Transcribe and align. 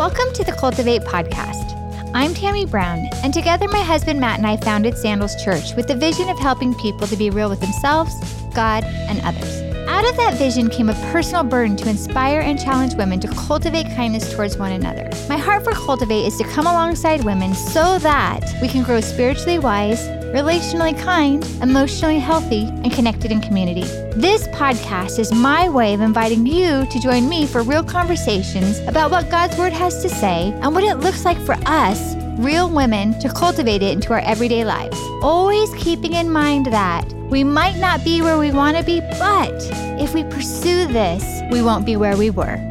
Welcome 0.00 0.32
to 0.32 0.44
the 0.44 0.52
Cultivate 0.52 1.02
podcast. 1.02 1.76
I'm 2.14 2.32
Tammy 2.32 2.64
Brown, 2.64 3.10
and 3.22 3.34
together 3.34 3.68
my 3.68 3.82
husband 3.82 4.18
Matt 4.18 4.38
and 4.38 4.46
I 4.46 4.56
founded 4.56 4.96
Sandals 4.96 5.36
Church 5.44 5.74
with 5.76 5.88
the 5.88 5.94
vision 5.94 6.30
of 6.30 6.38
helping 6.38 6.74
people 6.76 7.06
to 7.06 7.16
be 7.16 7.28
real 7.28 7.50
with 7.50 7.60
themselves, 7.60 8.14
God, 8.54 8.82
and 8.84 9.20
others. 9.20 9.60
Out 9.90 10.08
of 10.08 10.16
that 10.16 10.38
vision 10.38 10.70
came 10.70 10.88
a 10.88 10.94
personal 11.12 11.44
burden 11.44 11.76
to 11.76 11.90
inspire 11.90 12.40
and 12.40 12.58
challenge 12.58 12.94
women 12.94 13.20
to 13.20 13.28
cultivate 13.28 13.94
kindness 13.94 14.32
towards 14.32 14.56
one 14.56 14.72
another. 14.72 15.10
My 15.28 15.36
heart 15.36 15.64
for 15.64 15.72
Cultivate 15.72 16.24
is 16.24 16.38
to 16.38 16.44
come 16.44 16.66
alongside 16.66 17.22
women 17.22 17.52
so 17.52 17.98
that 17.98 18.40
we 18.62 18.68
can 18.68 18.82
grow 18.82 19.02
spiritually 19.02 19.58
wise, 19.58 20.08
relationally 20.32 20.96
kind, 20.98 21.44
emotionally 21.60 22.20
healthy, 22.20 22.66
and 22.66 22.92
connected 22.92 23.32
in 23.32 23.40
community. 23.40 23.82
This 24.14 24.46
podcast 24.48 25.18
is 25.18 25.32
my 25.32 25.68
way 25.68 25.92
of 25.92 26.00
inviting 26.00 26.46
you 26.46 26.86
to 26.86 27.00
join 27.00 27.28
me 27.28 27.46
for 27.46 27.62
real 27.62 27.82
conversations 27.82 28.78
about 28.80 29.10
what 29.10 29.28
God's 29.28 29.58
Word 29.58 29.72
has 29.72 30.02
to 30.02 30.08
say 30.08 30.52
and 30.62 30.72
what 30.72 30.84
it 30.84 30.96
looks 30.96 31.24
like 31.24 31.38
for 31.38 31.56
us, 31.66 32.14
real 32.38 32.70
women, 32.70 33.18
to 33.18 33.28
cultivate 33.32 33.82
it 33.82 33.92
into 33.92 34.12
our 34.12 34.20
everyday 34.20 34.64
lives. 34.64 34.96
Always 35.22 35.74
keeping 35.74 36.14
in 36.14 36.30
mind 36.30 36.66
that 36.66 37.12
we 37.30 37.42
might 37.42 37.76
not 37.78 38.04
be 38.04 38.22
where 38.22 38.38
we 38.38 38.52
want 38.52 38.76
to 38.76 38.84
be, 38.84 39.00
but 39.00 39.52
if 40.00 40.14
we 40.14 40.22
pursue 40.24 40.86
this, 40.86 41.42
we 41.50 41.60
won't 41.60 41.84
be 41.84 41.96
where 41.96 42.16
we 42.16 42.30
were. 42.30 42.69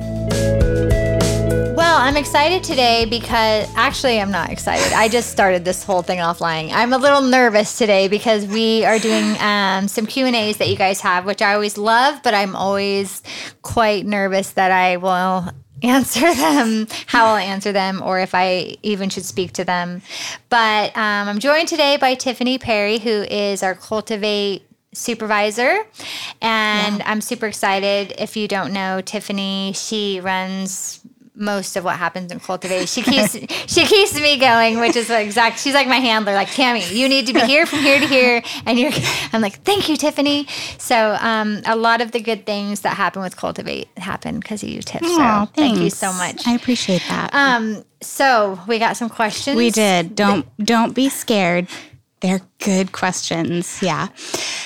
Well, 1.90 1.98
I'm 1.98 2.18
excited 2.18 2.64
today 2.64 3.06
because 3.06 3.68
actually, 3.74 4.22
I'm 4.22 4.30
not 4.30 4.52
excited. 4.52 4.94
I 4.94 5.08
just 5.08 5.32
started 5.32 5.66
this 5.66 5.84
whole 5.84 6.04
thing 6.04 6.20
off 6.20 6.40
lying. 6.40 6.72
I'm 6.72 6.94
a 6.94 7.00
little 7.00 7.22
nervous 7.22 7.80
today 7.80 8.08
because 8.08 8.46
we 8.46 8.86
are 8.86 9.00
doing 9.00 9.36
um, 9.42 9.88
some 9.88 10.06
Q 10.06 10.28
and 10.28 10.36
A's 10.36 10.58
that 10.58 10.70
you 10.70 10.76
guys 10.76 11.02
have, 11.02 11.26
which 11.26 11.42
I 11.42 11.56
always 11.56 11.80
love, 11.80 12.22
but 12.22 12.36
I'm 12.36 12.56
always 12.56 13.24
quite 13.64 14.06
nervous 14.06 14.52
that 14.52 14.70
I 14.70 14.98
will 14.98 15.50
answer 15.82 16.32
them, 16.32 16.86
how 17.08 17.26
I'll 17.26 17.38
answer 17.38 17.72
them, 17.72 18.04
or 18.06 18.20
if 18.20 18.36
I 18.36 18.78
even 18.84 19.10
should 19.10 19.26
speak 19.26 19.54
to 19.54 19.66
them. 19.66 20.04
But 20.50 20.96
um, 20.96 21.28
I'm 21.28 21.40
joined 21.40 21.70
today 21.70 21.98
by 21.98 22.14
Tiffany 22.14 22.60
Perry, 22.60 23.00
who 23.00 23.10
is 23.10 23.64
our 23.64 23.74
Cultivate 23.74 24.62
supervisor. 24.94 25.80
And 26.40 26.98
yeah. 26.98 27.04
I'm 27.12 27.22
super 27.22 27.48
excited. 27.48 28.14
If 28.20 28.38
you 28.38 28.48
don't 28.48 28.74
know 28.74 29.02
Tiffany, 29.02 29.74
she 29.74 30.20
runs 30.20 31.04
most 31.40 31.76
of 31.76 31.84
what 31.84 31.98
happens 31.98 32.32
in 32.32 32.40
cultivate. 32.40 32.90
She 32.90 33.02
keeps 33.02 33.34
she 33.68 33.86
keeps 33.86 34.14
me 34.16 34.38
going, 34.38 34.80
which 34.80 34.96
is 34.96 35.10
exact. 35.10 35.60
She's 35.60 35.74
like 35.74 35.88
my 35.88 35.98
handler. 35.98 36.34
Like 36.34 36.52
Tammy, 36.52 36.86
you 36.86 37.08
need 37.08 37.28
to 37.28 37.34
be 37.34 37.40
here 37.42 37.66
from 37.66 37.80
here 37.80 38.00
to 38.00 38.08
here, 38.08 38.44
and 38.66 38.78
you're. 38.78 38.92
I'm 39.34 39.42
like, 39.42 39.62
thank 39.64 39.90
you, 39.90 39.98
Tiffany. 39.98 40.48
So 40.78 41.18
um, 41.20 41.62
a 41.66 41.76
lot 41.76 42.02
of 42.02 42.12
the 42.12 42.20
good 42.20 42.46
things 42.46 42.82
that 42.82 42.98
happen 42.98 43.22
with 43.22 43.38
cultivate 43.38 43.88
happen 43.98 44.40
because 44.40 44.64
of 44.64 44.70
you, 44.70 44.82
Tiff. 44.82 45.06
so 45.06 45.48
thank 45.56 45.80
you 45.80 45.90
so 45.90 46.12
much. 46.14 46.48
I 46.48 46.54
appreciate 46.54 47.04
that. 47.10 47.34
Um, 47.34 47.84
so 48.02 48.60
we 48.68 48.80
got 48.80 48.98
some 48.98 49.10
questions. 49.10 49.56
We 49.56 49.70
did. 49.70 50.16
Don't 50.16 50.46
don't 50.64 50.94
be 50.94 51.10
scared. 51.10 51.68
They're 52.22 52.42
good 52.60 52.92
questions. 52.92 53.82
Yeah. 53.82 54.10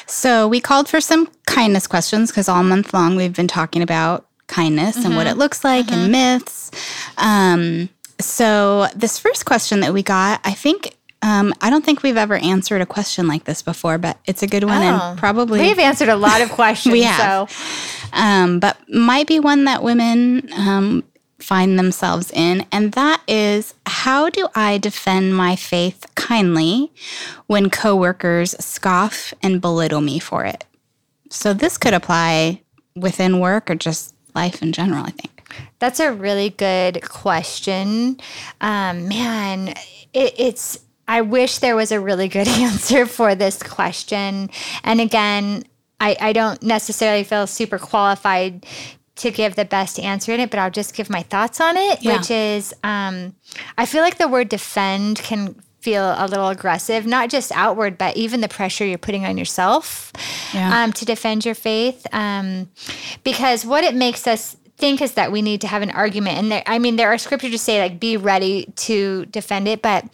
So 0.07 0.47
we 0.47 0.59
called 0.59 0.89
for 0.89 0.99
some 0.99 1.27
kindness 1.45 1.85
questions 1.85 2.31
because 2.31 2.49
all 2.49 2.63
month 2.63 2.93
long 2.93 3.15
we've 3.15 3.35
been 3.35 3.47
talking 3.47 3.83
about 3.83 4.25
kindness 4.47 4.97
mm-hmm. 4.97 5.07
and 5.07 5.15
what 5.15 5.27
it 5.27 5.31
mm-hmm. 5.31 5.39
looks 5.39 5.63
like 5.63 5.87
mm-hmm. 5.87 5.99
and 5.99 6.11
myths. 6.11 6.71
Um, 7.17 7.89
so, 8.19 8.87
this 8.95 9.17
first 9.17 9.45
question 9.45 9.81
that 9.81 9.93
we 9.93 10.03
got, 10.03 10.39
I 10.43 10.53
think 10.53 10.95
um, 11.23 11.53
I 11.61 11.69
don't 11.69 11.85
think 11.85 12.03
we've 12.03 12.17
ever 12.17 12.35
answered 12.35 12.81
a 12.81 12.85
question 12.85 13.27
like 13.27 13.45
this 13.45 13.61
before, 13.61 13.97
but 13.97 14.17
it's 14.25 14.43
a 14.43 14.47
good 14.47 14.65
one, 14.65 14.81
oh, 14.81 15.11
and 15.11 15.17
probably 15.17 15.61
we've 15.61 15.79
answered 15.79 16.09
a 16.09 16.17
lot 16.17 16.41
of 16.41 16.49
questions. 16.51 16.91
we 16.91 17.03
have, 17.03 17.49
so. 17.49 18.09
um, 18.11 18.59
but 18.59 18.77
might 18.89 19.25
be 19.25 19.39
one 19.39 19.63
that 19.63 19.83
women 19.83 20.49
um, 20.53 21.03
find 21.39 21.79
themselves 21.79 22.29
in, 22.31 22.65
and 22.73 22.91
that 22.91 23.21
is 23.25 23.73
how 23.85 24.29
do 24.29 24.49
I 24.53 24.77
defend 24.77 25.35
my 25.35 25.55
faith 25.55 26.05
kindly 26.15 26.91
when 27.47 27.69
coworkers 27.69 28.53
scoff 28.63 29.33
and 29.41 29.61
belittle 29.61 30.01
me 30.01 30.19
for 30.19 30.43
it? 30.43 30.65
So 31.29 31.53
this 31.53 31.77
could 31.77 31.93
apply 31.93 32.61
within 32.95 33.39
work 33.39 33.71
or 33.71 33.75
just 33.75 34.12
life 34.35 34.61
in 34.61 34.71
general, 34.71 35.03
I 35.05 35.11
think? 35.11 35.43
That's 35.79 35.99
a 35.99 36.11
really 36.11 36.49
good 36.49 37.01
question. 37.07 38.17
Um, 38.61 39.07
man, 39.07 39.69
it, 40.13 40.33
it's, 40.37 40.79
I 41.07 41.21
wish 41.21 41.59
there 41.59 41.75
was 41.75 41.91
a 41.91 41.99
really 41.99 42.27
good 42.27 42.47
answer 42.59 43.05
for 43.05 43.35
this 43.35 43.61
question. 43.61 44.49
And 44.83 45.01
again, 45.01 45.63
I, 45.99 46.17
I 46.19 46.33
don't 46.33 46.61
necessarily 46.63 47.23
feel 47.23 47.47
super 47.47 47.77
qualified 47.77 48.65
to 49.15 49.31
give 49.31 49.55
the 49.55 49.65
best 49.65 49.99
answer 49.99 50.33
in 50.33 50.39
it, 50.39 50.49
but 50.49 50.59
I'll 50.59 50.71
just 50.71 50.95
give 50.95 51.09
my 51.09 51.21
thoughts 51.21 51.61
on 51.61 51.77
it, 51.77 52.01
yeah. 52.01 52.17
which 52.17 52.31
is 52.31 52.73
um, 52.83 53.35
I 53.77 53.85
feel 53.85 54.01
like 54.01 54.17
the 54.17 54.27
word 54.27 54.49
defend 54.49 55.19
can 55.19 55.55
feel 55.83 56.15
a 56.17 56.27
little 56.27 56.47
aggressive, 56.47 57.05
not 57.05 57.29
just 57.29 57.51
outward, 57.51 57.97
but 57.97 58.15
even 58.15 58.39
the 58.39 58.47
pressure 58.47 58.85
you're 58.85 58.97
putting 58.97 59.25
on 59.25 59.37
yourself 59.37 60.13
yeah. 60.53 60.83
um, 60.83 60.93
to 60.93 61.03
defend 61.03 61.43
your 61.43 61.55
faith. 61.55 62.07
Um, 62.13 62.69
because 63.25 63.65
what 63.65 63.83
it 63.83 63.93
makes 63.93 64.25
us 64.25 64.55
think 64.77 65.01
is 65.01 65.13
that 65.13 65.31
we 65.31 65.41
need 65.41 65.59
to 65.61 65.67
have 65.67 65.81
an 65.81 65.91
argument. 65.91 66.37
And 66.37 66.51
there, 66.51 66.63
I 66.65 66.79
mean, 66.79 66.95
there 66.95 67.09
are 67.09 67.17
scriptures 67.17 67.51
to 67.51 67.57
say, 67.57 67.81
like, 67.81 67.99
be 67.99 68.15
ready 68.15 68.71
to 68.87 69.25
defend 69.25 69.67
it, 69.67 69.81
but 69.81 70.05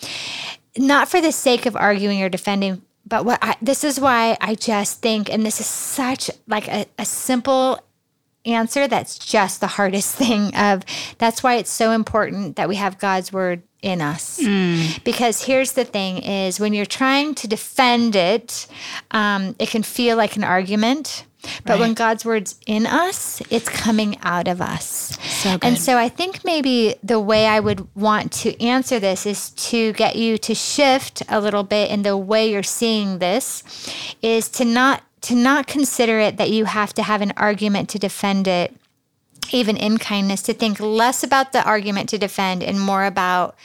not 0.75 1.07
for 1.07 1.21
the 1.21 1.31
sake 1.31 1.67
of 1.67 1.75
arguing 1.75 2.23
or 2.23 2.29
defending. 2.29 2.81
But 3.05 3.23
what 3.23 3.39
I, 3.41 3.55
this 3.61 3.83
is 3.83 3.99
why 3.99 4.37
I 4.41 4.55
just 4.55 5.01
think, 5.01 5.31
and 5.31 5.45
this 5.45 5.59
is 5.59 5.67
such 5.67 6.31
like 6.47 6.67
a, 6.67 6.87
a 6.97 7.05
simple 7.05 7.79
answer 8.53 8.87
that's 8.87 9.17
just 9.17 9.61
the 9.61 9.67
hardest 9.67 10.15
thing 10.21 10.55
of 10.55 10.83
that's 11.17 11.43
why 11.43 11.55
it's 11.55 11.71
so 11.71 11.91
important 11.91 12.55
that 12.55 12.67
we 12.67 12.75
have 12.75 12.99
God's 12.99 13.31
word 13.31 13.63
in 13.81 14.01
us 14.01 14.39
mm. 14.39 15.03
because 15.03 15.45
here's 15.45 15.71
the 15.73 15.85
thing 15.85 16.17
is 16.21 16.59
when 16.59 16.73
you're 16.73 16.85
trying 16.85 17.33
to 17.33 17.47
defend 17.47 18.15
it 18.15 18.67
um, 19.11 19.55
it 19.57 19.69
can 19.69 19.83
feel 19.83 20.17
like 20.17 20.35
an 20.35 20.43
argument 20.43 21.25
but 21.63 21.73
right. 21.73 21.79
when 21.79 21.93
god's 21.93 22.25
word's 22.25 22.59
in 22.67 22.85
us 22.85 23.41
it's 23.49 23.69
coming 23.69 24.17
out 24.23 24.49
of 24.49 24.59
us 24.59 25.17
so 25.21 25.57
and 25.61 25.77
so 25.77 25.97
i 25.97 26.09
think 26.09 26.43
maybe 26.43 26.95
the 27.01 27.21
way 27.21 27.47
i 27.47 27.57
would 27.57 27.87
want 27.95 28.33
to 28.33 28.61
answer 28.61 28.99
this 28.99 29.25
is 29.25 29.51
to 29.51 29.93
get 29.93 30.17
you 30.17 30.37
to 30.37 30.53
shift 30.53 31.23
a 31.29 31.39
little 31.39 31.63
bit 31.63 31.89
in 31.89 32.01
the 32.01 32.17
way 32.17 32.51
you're 32.51 32.61
seeing 32.61 33.19
this 33.19 33.63
is 34.21 34.49
to 34.49 34.65
not 34.65 35.01
to 35.21 35.35
not 35.35 35.67
consider 35.67 36.19
it 36.19 36.37
that 36.37 36.49
you 36.49 36.65
have 36.65 36.93
to 36.93 37.03
have 37.03 37.21
an 37.21 37.33
argument 37.37 37.89
to 37.89 37.99
defend 37.99 38.47
it 38.47 38.75
even 39.51 39.77
in 39.77 39.97
kindness, 39.97 40.41
to 40.43 40.53
think 40.53 40.79
less 40.79 41.23
about 41.23 41.51
the 41.51 41.63
argument 41.63 42.09
to 42.09 42.17
defend 42.17 42.63
and 42.63 42.79
more 42.79 43.05
about 43.05 43.55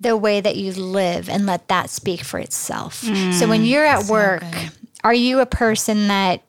the 0.00 0.16
way 0.16 0.40
that 0.40 0.56
you 0.56 0.72
live 0.72 1.28
and 1.28 1.46
let 1.46 1.68
that 1.68 1.90
speak 1.90 2.22
for 2.22 2.38
itself. 2.40 3.02
Mm, 3.02 3.32
so 3.32 3.48
when 3.48 3.64
you're 3.64 3.84
at 3.84 4.06
work, 4.06 4.42
so 4.42 4.68
are 5.04 5.14
you 5.14 5.40
a 5.40 5.46
person 5.46 6.08
that 6.08 6.42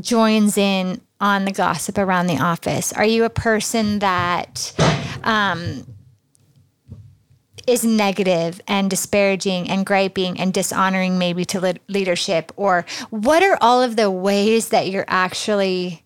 joins 0.00 0.58
in 0.58 1.00
on 1.20 1.44
the 1.44 1.52
gossip 1.52 1.98
around 1.98 2.26
the 2.26 2.38
office? 2.38 2.92
Are 2.92 3.04
you 3.04 3.24
a 3.24 3.30
person 3.30 4.00
that 4.00 4.74
um, 5.24 5.86
is 7.68 7.84
negative 7.84 8.60
and 8.66 8.90
disparaging 8.90 9.68
and 9.68 9.84
griping 9.84 10.40
and 10.40 10.52
dishonoring 10.52 11.18
maybe 11.18 11.44
to 11.46 11.60
le- 11.60 11.74
leadership? 11.88 12.52
Or 12.56 12.86
what 13.10 13.42
are 13.42 13.58
all 13.60 13.82
of 13.82 13.96
the 13.96 14.10
ways 14.10 14.70
that 14.70 14.88
you're 14.88 15.04
actually 15.06 16.04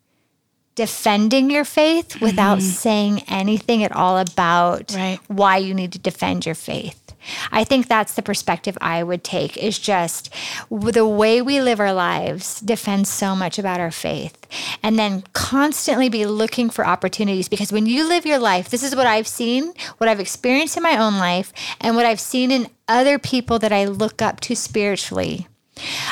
defending 0.75 1.51
your 1.51 1.65
faith 1.65 2.21
without 2.21 2.59
mm-hmm. 2.59 2.67
saying 2.67 3.23
anything 3.29 3.85
at 3.85 3.93
all 3.93 4.19
about 4.19 4.93
right. 4.95 5.19
why 5.29 5.59
you 5.59 5.75
need 5.75 5.93
to 5.93 5.99
defend 5.99 6.47
your 6.47 6.55
faith. 6.55 7.02
I 7.51 7.65
think 7.65 7.89
that's 7.89 8.15
the 8.15 8.23
perspective 8.23 8.77
I 8.81 9.03
would 9.03 9.25
take 9.25 9.57
is 9.57 9.79
just 9.79 10.33
the 10.71 11.07
way 11.07 11.43
we 11.43 11.61
live 11.61 11.81
our 11.81 11.93
lives 11.93 12.61
defends 12.61 13.09
so 13.09 13.35
much 13.35 13.59
about 13.59 13.81
our 13.81 13.91
faith. 13.91 14.37
And 14.83 14.99
then 14.99 15.25
constantly 15.33 16.09
be 16.09 16.27
looking 16.27 16.71
for 16.71 16.87
opportunities 16.87 17.49
because 17.49 17.73
when 17.73 17.87
you 17.87 18.09
live 18.09 18.27
your 18.27 18.39
life, 18.39 18.69
this 18.69 18.83
is 18.83 18.97
what 18.97 19.07
I've 19.07 19.29
seen, 19.29 19.73
what 19.99 20.09
I've 20.09 20.21
experienced 20.21 20.77
in 20.77 20.83
my 20.83 20.97
own 20.97 21.19
life, 21.19 21.53
and 21.81 21.97
what 21.97 22.07
I've 22.07 22.21
seen 22.21 22.51
in 22.51 22.69
other 22.89 23.19
people 23.19 23.59
that 23.61 23.73
I 23.73 23.85
look 23.85 24.21
up 24.21 24.41
to 24.41 24.57
spiritually 24.57 25.47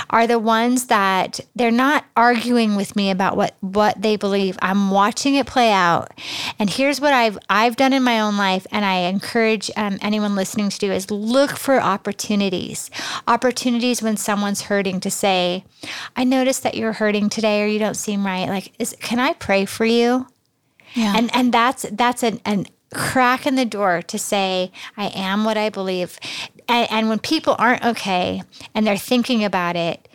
are 0.08 0.26
the 0.26 0.38
ones 0.38 0.86
that 0.86 1.40
they're 1.54 1.70
not 1.70 2.04
arguing 2.16 2.76
with 2.76 2.96
me 2.96 3.10
about 3.10 3.36
what 3.36 3.54
what 3.60 4.00
they 4.00 4.16
believe. 4.16 4.58
I'm 4.62 4.90
watching 4.90 5.34
it 5.34 5.46
play 5.46 5.70
out. 5.70 6.12
And 6.58 6.70
here's 6.70 7.00
what 7.00 7.12
I've 7.12 7.38
I've 7.48 7.76
done 7.76 7.92
in 7.92 8.02
my 8.02 8.20
own 8.20 8.36
life 8.36 8.66
and 8.70 8.84
I 8.84 9.00
encourage 9.00 9.70
um, 9.76 9.98
anyone 10.02 10.34
listening 10.34 10.70
to 10.70 10.78
do 10.78 10.90
is 10.90 11.10
look 11.10 11.52
for 11.56 11.80
opportunities. 11.80 12.90
Opportunities 13.26 14.02
when 14.02 14.16
someone's 14.16 14.62
hurting 14.62 15.00
to 15.00 15.10
say, 15.10 15.64
"I 16.16 16.24
noticed 16.24 16.62
that 16.62 16.76
you're 16.76 16.94
hurting 16.94 17.28
today 17.28 17.62
or 17.62 17.66
you 17.66 17.78
don't 17.78 17.94
seem 17.94 18.24
right. 18.24 18.48
Like 18.48 18.72
is 18.78 18.96
can 19.00 19.18
I 19.18 19.34
pray 19.34 19.64
for 19.66 19.84
you?" 19.84 20.26
Yeah. 20.94 21.14
And 21.16 21.30
and 21.34 21.52
that's 21.52 21.86
that's 21.92 22.22
an 22.22 22.40
an 22.44 22.66
crack 22.94 23.46
in 23.46 23.54
the 23.54 23.64
door 23.64 24.02
to 24.02 24.18
say, 24.18 24.72
I 24.96 25.06
am 25.08 25.44
what 25.44 25.56
I 25.56 25.68
believe. 25.68 26.18
And, 26.70 26.90
and, 26.90 27.08
when 27.08 27.18
people 27.18 27.56
aren't 27.58 27.84
okay 27.84 28.42
and 28.74 28.86
they're 28.86 28.96
thinking 28.96 29.44
about 29.44 29.74
it, 29.74 30.08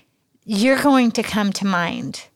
you're 0.46 0.81
going 0.81 1.12
to 1.12 1.24
come 1.24 1.52
to 1.54 1.66
mind. 1.66 2.28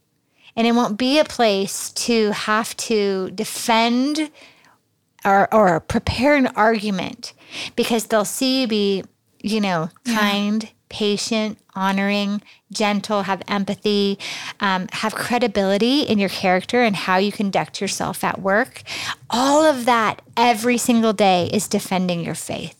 And 0.55 0.67
it 0.67 0.73
won't 0.73 0.97
be 0.97 1.19
a 1.19 1.23
place 1.23 1.91
to 1.91 2.31
have 2.31 2.75
to 2.77 3.31
defend 3.31 4.29
or, 5.23 5.53
or 5.53 5.79
prepare 5.79 6.35
an 6.35 6.47
argument 6.47 7.33
because 7.77 8.07
they'll 8.07 8.25
see 8.25 8.61
you 8.61 8.67
be, 8.67 9.03
you 9.41 9.61
know, 9.61 9.89
kind, 10.05 10.69
patient, 10.89 11.57
honoring, 11.75 12.41
gentle, 12.71 13.23
have 13.23 13.41
empathy, 13.47 14.19
um, 14.59 14.87
have 14.91 15.15
credibility 15.15 16.01
in 16.01 16.19
your 16.19 16.29
character 16.29 16.81
and 16.81 16.95
how 16.95 17.17
you 17.17 17.31
conduct 17.31 17.79
yourself 17.79 18.23
at 18.23 18.41
work. 18.41 18.81
All 19.29 19.63
of 19.63 19.85
that 19.85 20.21
every 20.35 20.77
single 20.77 21.13
day 21.13 21.49
is 21.53 21.67
defending 21.67 22.23
your 22.23 22.35
faith. 22.35 22.78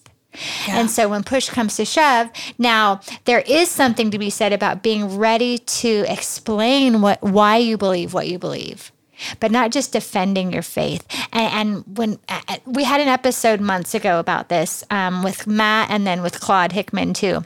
Yeah. 0.67 0.79
And 0.79 0.91
so 0.91 1.09
when 1.09 1.23
push 1.23 1.49
comes 1.49 1.75
to 1.77 1.85
shove, 1.85 2.29
now 2.57 3.01
there 3.25 3.39
is 3.41 3.69
something 3.69 4.11
to 4.11 4.19
be 4.19 4.29
said 4.29 4.53
about 4.53 4.83
being 4.83 5.17
ready 5.17 5.57
to 5.57 6.05
explain 6.07 7.01
what 7.01 7.21
why 7.21 7.57
you 7.57 7.77
believe 7.77 8.13
what 8.13 8.27
you 8.27 8.39
believe 8.39 8.91
but 9.39 9.51
not 9.51 9.71
just 9.71 9.91
defending 9.91 10.53
your 10.53 10.61
faith. 10.61 11.05
And, 11.33 11.85
and 11.87 11.97
when 11.97 12.19
uh, 12.29 12.57
we 12.65 12.83
had 12.83 13.01
an 13.01 13.07
episode 13.07 13.59
months 13.59 13.93
ago 13.93 14.19
about 14.19 14.49
this 14.49 14.83
um, 14.89 15.23
with 15.23 15.47
Matt 15.47 15.89
and 15.89 16.07
then 16.07 16.21
with 16.21 16.39
Claude 16.39 16.71
Hickman 16.71 17.13
too 17.13 17.43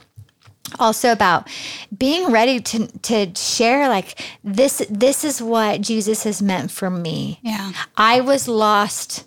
also 0.78 1.12
about 1.12 1.48
being 1.96 2.32
ready 2.32 2.58
to 2.58 2.86
to 2.98 3.32
share 3.36 3.88
like 3.88 4.20
this 4.42 4.84
this 4.90 5.24
is 5.24 5.42
what 5.42 5.80
Jesus 5.80 6.24
has 6.24 6.40
meant 6.40 6.70
for 6.70 6.90
me. 6.90 7.38
Yeah. 7.42 7.72
I 7.96 8.20
was 8.22 8.48
lost 8.48 9.26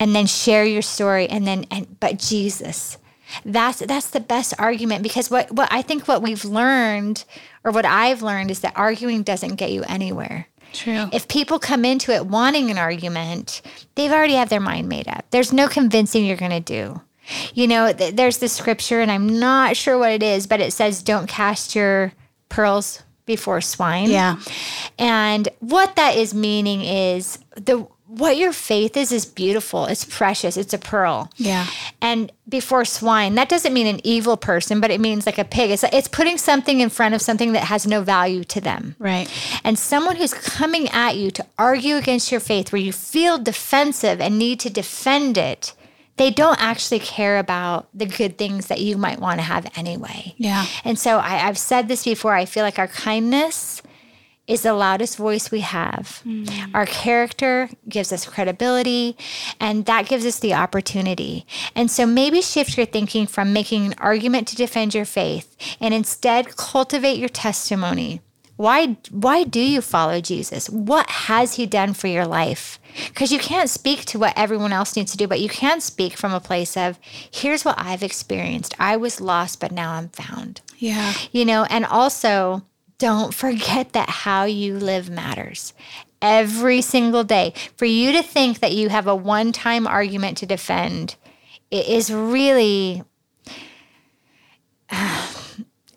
and 0.00 0.14
then 0.14 0.26
share 0.26 0.64
your 0.64 0.82
story 0.82 1.28
and 1.28 1.46
then 1.46 1.66
and 1.70 1.98
but 2.00 2.18
Jesus. 2.18 2.98
That's 3.44 3.80
that's 3.80 4.10
the 4.10 4.20
best 4.20 4.54
argument 4.58 5.02
because 5.02 5.30
what 5.30 5.50
what 5.50 5.72
I 5.72 5.82
think 5.82 6.06
what 6.06 6.22
we've 6.22 6.44
learned 6.44 7.24
or 7.64 7.72
what 7.72 7.86
I've 7.86 8.22
learned 8.22 8.50
is 8.50 8.60
that 8.60 8.74
arguing 8.76 9.22
doesn't 9.22 9.56
get 9.56 9.72
you 9.72 9.82
anywhere. 9.88 10.48
True. 10.72 11.08
If 11.12 11.28
people 11.28 11.58
come 11.58 11.84
into 11.84 12.12
it 12.12 12.26
wanting 12.26 12.70
an 12.70 12.78
argument, 12.78 13.62
they've 13.94 14.10
already 14.10 14.34
have 14.34 14.48
their 14.48 14.60
mind 14.60 14.88
made 14.88 15.08
up. 15.08 15.24
There's 15.30 15.52
no 15.52 15.68
convincing 15.68 16.24
you're 16.24 16.36
going 16.36 16.50
to 16.50 16.60
do. 16.60 17.00
You 17.54 17.68
know, 17.68 17.92
th- 17.92 18.16
there's 18.16 18.38
the 18.38 18.48
scripture, 18.48 19.00
and 19.00 19.10
I'm 19.10 19.38
not 19.38 19.76
sure 19.76 19.96
what 19.96 20.10
it 20.10 20.22
is, 20.22 20.46
but 20.46 20.60
it 20.60 20.72
says, 20.72 21.02
Don't 21.02 21.28
cast 21.28 21.74
your 21.74 22.12
pearls 22.48 23.02
before 23.24 23.60
swine. 23.60 24.10
Yeah. 24.10 24.36
And 24.98 25.48
what 25.60 25.96
that 25.96 26.16
is 26.16 26.34
meaning 26.34 26.82
is 26.82 27.38
the 27.56 27.86
what 28.18 28.36
your 28.36 28.52
faith 28.52 28.96
is 28.96 29.12
is 29.12 29.26
beautiful. 29.26 29.86
It's 29.86 30.04
precious. 30.04 30.56
It's 30.56 30.72
a 30.72 30.78
pearl. 30.78 31.30
Yeah. 31.36 31.66
And 32.00 32.30
before 32.48 32.84
swine, 32.84 33.34
that 33.34 33.48
doesn't 33.48 33.72
mean 33.72 33.86
an 33.86 34.00
evil 34.04 34.36
person, 34.36 34.80
but 34.80 34.90
it 34.90 35.00
means 35.00 35.26
like 35.26 35.38
a 35.38 35.44
pig. 35.44 35.70
It's 35.70 35.84
it's 35.84 36.08
putting 36.08 36.38
something 36.38 36.80
in 36.80 36.90
front 36.90 37.14
of 37.14 37.22
something 37.22 37.52
that 37.52 37.64
has 37.64 37.86
no 37.86 38.02
value 38.02 38.44
to 38.44 38.60
them. 38.60 38.96
Right. 38.98 39.28
And 39.64 39.78
someone 39.78 40.16
who's 40.16 40.34
coming 40.34 40.88
at 40.90 41.16
you 41.16 41.30
to 41.32 41.46
argue 41.58 41.96
against 41.96 42.30
your 42.30 42.40
faith 42.40 42.72
where 42.72 42.82
you 42.82 42.92
feel 42.92 43.38
defensive 43.38 44.20
and 44.20 44.38
need 44.38 44.60
to 44.60 44.70
defend 44.70 45.38
it 45.38 45.74
they 46.16 46.30
don't 46.30 46.60
actually 46.60 47.00
care 47.00 47.38
about 47.38 47.88
the 47.92 48.06
good 48.06 48.38
things 48.38 48.68
that 48.68 48.80
you 48.80 48.96
might 48.96 49.18
want 49.18 49.38
to 49.38 49.42
have 49.42 49.70
anyway. 49.76 50.34
Yeah. 50.36 50.64
And 50.84 50.98
so 50.98 51.18
I, 51.18 51.30
have 51.30 51.58
said 51.58 51.88
this 51.88 52.04
before. 52.04 52.34
I 52.34 52.44
feel 52.44 52.62
like 52.62 52.78
our 52.78 52.86
kindness 52.86 53.82
is 54.46 54.62
the 54.62 54.74
loudest 54.74 55.16
voice 55.16 55.50
we 55.50 55.60
have. 55.60 56.20
Mm. 56.24 56.74
Our 56.74 56.86
character 56.86 57.70
gives 57.88 58.12
us 58.12 58.26
credibility, 58.26 59.16
and 59.58 59.86
that 59.86 60.06
gives 60.06 60.26
us 60.26 60.38
the 60.38 60.54
opportunity. 60.54 61.46
And 61.74 61.90
so 61.90 62.06
maybe 62.06 62.42
shift 62.42 62.76
your 62.76 62.86
thinking 62.86 63.26
from 63.26 63.52
making 63.52 63.86
an 63.86 63.94
argument 63.98 64.48
to 64.48 64.56
defend 64.56 64.94
your 64.94 65.06
faith 65.06 65.56
and 65.80 65.94
instead 65.94 66.56
cultivate 66.56 67.18
your 67.18 67.28
testimony. 67.28 68.20
Why 68.56 68.96
why 69.10 69.42
do 69.42 69.60
you 69.60 69.80
follow 69.80 70.20
Jesus? 70.20 70.70
What 70.70 71.10
has 71.10 71.54
he 71.54 71.66
done 71.66 71.92
for 71.92 72.06
your 72.06 72.26
life? 72.26 72.78
Because 73.08 73.32
you 73.32 73.40
can't 73.40 73.68
speak 73.68 74.04
to 74.06 74.18
what 74.18 74.34
everyone 74.36 74.72
else 74.72 74.94
needs 74.94 75.10
to 75.10 75.18
do, 75.18 75.26
but 75.26 75.40
you 75.40 75.48
can 75.48 75.80
speak 75.80 76.16
from 76.16 76.32
a 76.32 76.38
place 76.38 76.76
of 76.76 77.00
here's 77.32 77.64
what 77.64 77.74
I've 77.78 78.04
experienced. 78.04 78.74
I 78.78 78.96
was 78.96 79.20
lost, 79.20 79.58
but 79.58 79.72
now 79.72 79.94
I'm 79.94 80.08
found. 80.10 80.60
Yeah. 80.78 81.14
You 81.32 81.44
know, 81.44 81.64
and 81.64 81.84
also 81.84 82.62
don't 82.98 83.34
forget 83.34 83.92
that 83.92 84.08
how 84.08 84.44
you 84.44 84.78
live 84.78 85.10
matters 85.10 85.74
every 86.22 86.80
single 86.80 87.24
day. 87.24 87.52
For 87.76 87.84
you 87.84 88.12
to 88.12 88.22
think 88.22 88.60
that 88.60 88.72
you 88.72 88.88
have 88.88 89.06
a 89.06 89.14
one 89.14 89.52
time 89.52 89.86
argument 89.86 90.38
to 90.38 90.46
defend 90.46 91.16
it 91.70 91.88
is 91.88 92.12
really. 92.12 93.02
Uh, 94.90 95.30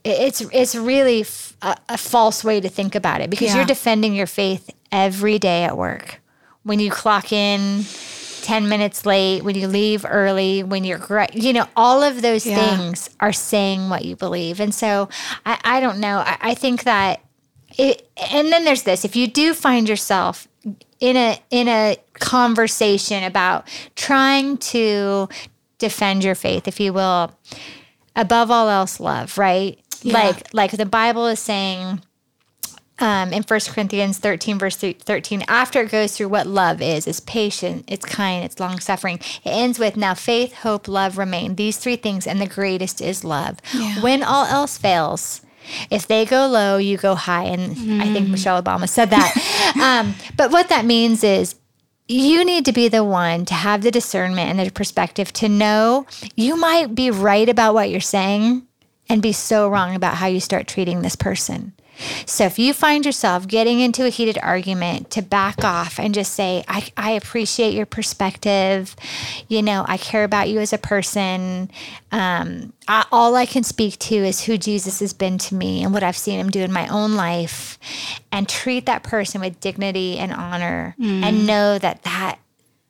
it's 0.06 0.40
it's 0.54 0.74
really 0.74 1.26
a, 1.62 1.76
a, 1.90 1.98
false 1.98 2.42
way 2.42 2.62
to 2.62 2.70
think 2.70 2.96
about 2.96 3.20
it 3.20 3.30
because 3.30 3.50
yeah. 3.50 3.58
you're 3.58 3.66
defending 3.66 4.16
your 4.16 4.26
faith 4.26 4.70
every 4.90 5.38
day 5.38 5.66
at 5.66 5.78
work. 5.78 6.22
When 6.64 6.80
you 6.80 6.90
clock 6.90 7.34
in 7.34 7.84
10 8.48 8.70
minutes 8.70 9.06
late, 9.06 9.44
when 9.44 9.56
you 9.56 9.68
leave 9.68 10.06
early, 10.08 10.64
when 10.64 10.86
you're 10.86 11.02
you 11.34 11.52
know, 11.52 11.68
all 11.76 12.02
of 12.02 12.22
those 12.22 12.46
yeah. 12.46 12.56
things 12.56 13.10
are 13.20 13.34
saying 13.34 13.90
what 13.90 14.06
you 14.06 14.16
believe. 14.16 14.62
And 14.62 14.74
so 14.74 15.10
I, 15.46 15.60
I 15.66 15.80
don't 15.82 16.00
know. 16.00 16.20
I, 16.20 16.38
I 16.40 16.54
think 16.54 16.86
that 16.86 17.20
it, 17.78 18.10
and 18.32 18.48
then 18.48 18.64
there's 18.64 18.84
this 18.84 19.04
if 19.04 19.18
you 19.18 19.28
do 19.28 19.54
find 19.54 19.90
yourself 19.90 20.48
in 21.02 21.18
a 21.18 21.38
in 21.50 21.68
a 21.68 21.98
conversation 22.14 23.26
about 23.26 23.68
trying 23.96 24.58
to 24.58 25.28
defend 25.78 26.24
your 26.24 26.34
faith 26.34 26.70
if 26.70 26.80
you 26.80 26.94
will 26.94 27.38
above 28.16 28.50
all 28.50 28.70
else 28.70 29.02
love 29.02 29.38
right 29.38 29.78
yeah. 30.02 30.14
Like 30.14 30.54
like 30.54 30.72
the 30.72 30.86
Bible 30.86 31.28
is 31.28 31.40
saying 31.40 32.02
um, 33.00 33.32
in 33.32 33.44
1 33.44 33.60
Corinthians 33.68 34.18
13, 34.18 34.58
verse 34.58 34.76
13, 34.76 35.44
after 35.48 35.82
it 35.82 35.92
goes 35.92 36.18
through 36.18 36.30
what 36.30 36.48
love 36.48 36.82
is, 36.82 37.08
it's 37.08 37.20
patient, 37.20 37.86
it's 37.88 38.06
kind, 38.06 38.44
it's 38.44 38.60
long 38.60 38.80
suffering. 38.80 39.20
It 39.44 39.50
ends 39.50 39.78
with 39.78 39.98
now 39.98 40.14
faith, 40.14 40.54
hope, 40.54 40.88
love 40.88 41.18
remain. 41.18 41.56
These 41.56 41.78
three 41.78 41.96
things, 41.96 42.26
and 42.26 42.42
the 42.42 42.48
greatest 42.48 43.02
is 43.02 43.24
love. 43.24 43.60
Yeah. 43.74 44.02
When 44.02 44.24
all 44.24 44.46
else 44.46 44.78
fails, 44.78 45.42
if 45.90 46.08
they 46.08 46.26
go 46.26 46.48
low, 46.48 46.78
you 46.78 46.98
go 46.98 47.16
high. 47.16 47.44
And 47.44 47.76
mm. 47.76 48.02
I 48.02 48.12
think 48.14 48.28
mm. 48.28 48.32
Michelle 48.32 48.62
Obama 48.62 48.90
said 48.90 49.10
that. 49.12 49.76
um, 49.82 50.16
but 50.36 50.52
what 50.52 50.70
that 50.70 50.86
means 50.86 51.24
is 51.24 51.56
you 52.08 52.46
need 52.46 52.66
to 52.66 52.74
be 52.74 52.88
the 52.88 53.04
one 53.04 53.46
to 53.46 53.54
have 53.54 53.82
the 53.82 53.92
discernment 53.92 54.50
and 54.50 54.60
the 54.60 54.72
perspective 54.72 55.34
to 55.34 55.50
know 55.50 56.08
you 56.36 56.56
might 56.56 56.96
be 56.96 57.12
right 57.12 57.50
about 57.50 57.74
what 57.74 57.90
you're 57.90 58.00
saying 58.00 58.66
and 59.10 59.22
be 59.22 59.34
so 59.34 59.70
wrong 59.70 59.96
about 59.96 60.16
how 60.16 60.28
you 60.28 60.40
start 60.40 60.68
treating 60.68 61.02
this 61.02 61.16
person. 61.16 61.74
So 62.26 62.46
if 62.46 62.60
you 62.60 62.74
find 62.74 63.06
yourself 63.06 63.48
getting 63.48 63.80
into 63.80 64.06
a 64.06 64.10
heated 64.10 64.38
argument, 64.42 65.12
to 65.12 65.22
back 65.22 65.64
off 65.64 66.00
and 66.00 66.14
just 66.14 66.34
say, 66.34 66.64
I, 66.68 66.90
I 66.96 67.12
appreciate 67.12 67.74
your 67.74 67.86
perspective. 67.86 68.96
You 69.48 69.62
know, 69.62 69.86
I 69.88 69.98
care 69.98 70.24
about 70.24 70.50
you 70.50 70.60
as 70.60 70.74
a 70.74 70.78
person. 70.78 71.72
Um, 72.12 72.74
I, 72.88 73.06
all 73.12 73.36
I 73.36 73.46
can 73.46 73.64
speak 73.64 73.98
to 74.00 74.16
is 74.16 74.46
who 74.46 74.58
Jesus 74.58 75.00
has 75.00 75.14
been 75.14 75.38
to 75.40 75.56
me 75.56 75.84
and 75.84 75.94
what 75.94 76.04
I've 76.04 76.18
seen 76.18 76.40
him 76.40 76.50
do 76.50 76.62
in 76.62 76.72
my 76.72 76.88
own 76.88 77.16
life. 77.16 77.78
And 78.32 78.48
treat 78.48 78.86
that 78.86 79.04
person 79.04 79.42
with 79.42 79.60
dignity 79.60 80.18
and 80.18 80.32
honor 80.32 80.96
mm. 81.00 81.24
and 81.24 81.48
know 81.48 81.80
that 81.80 82.04
that 82.04 82.40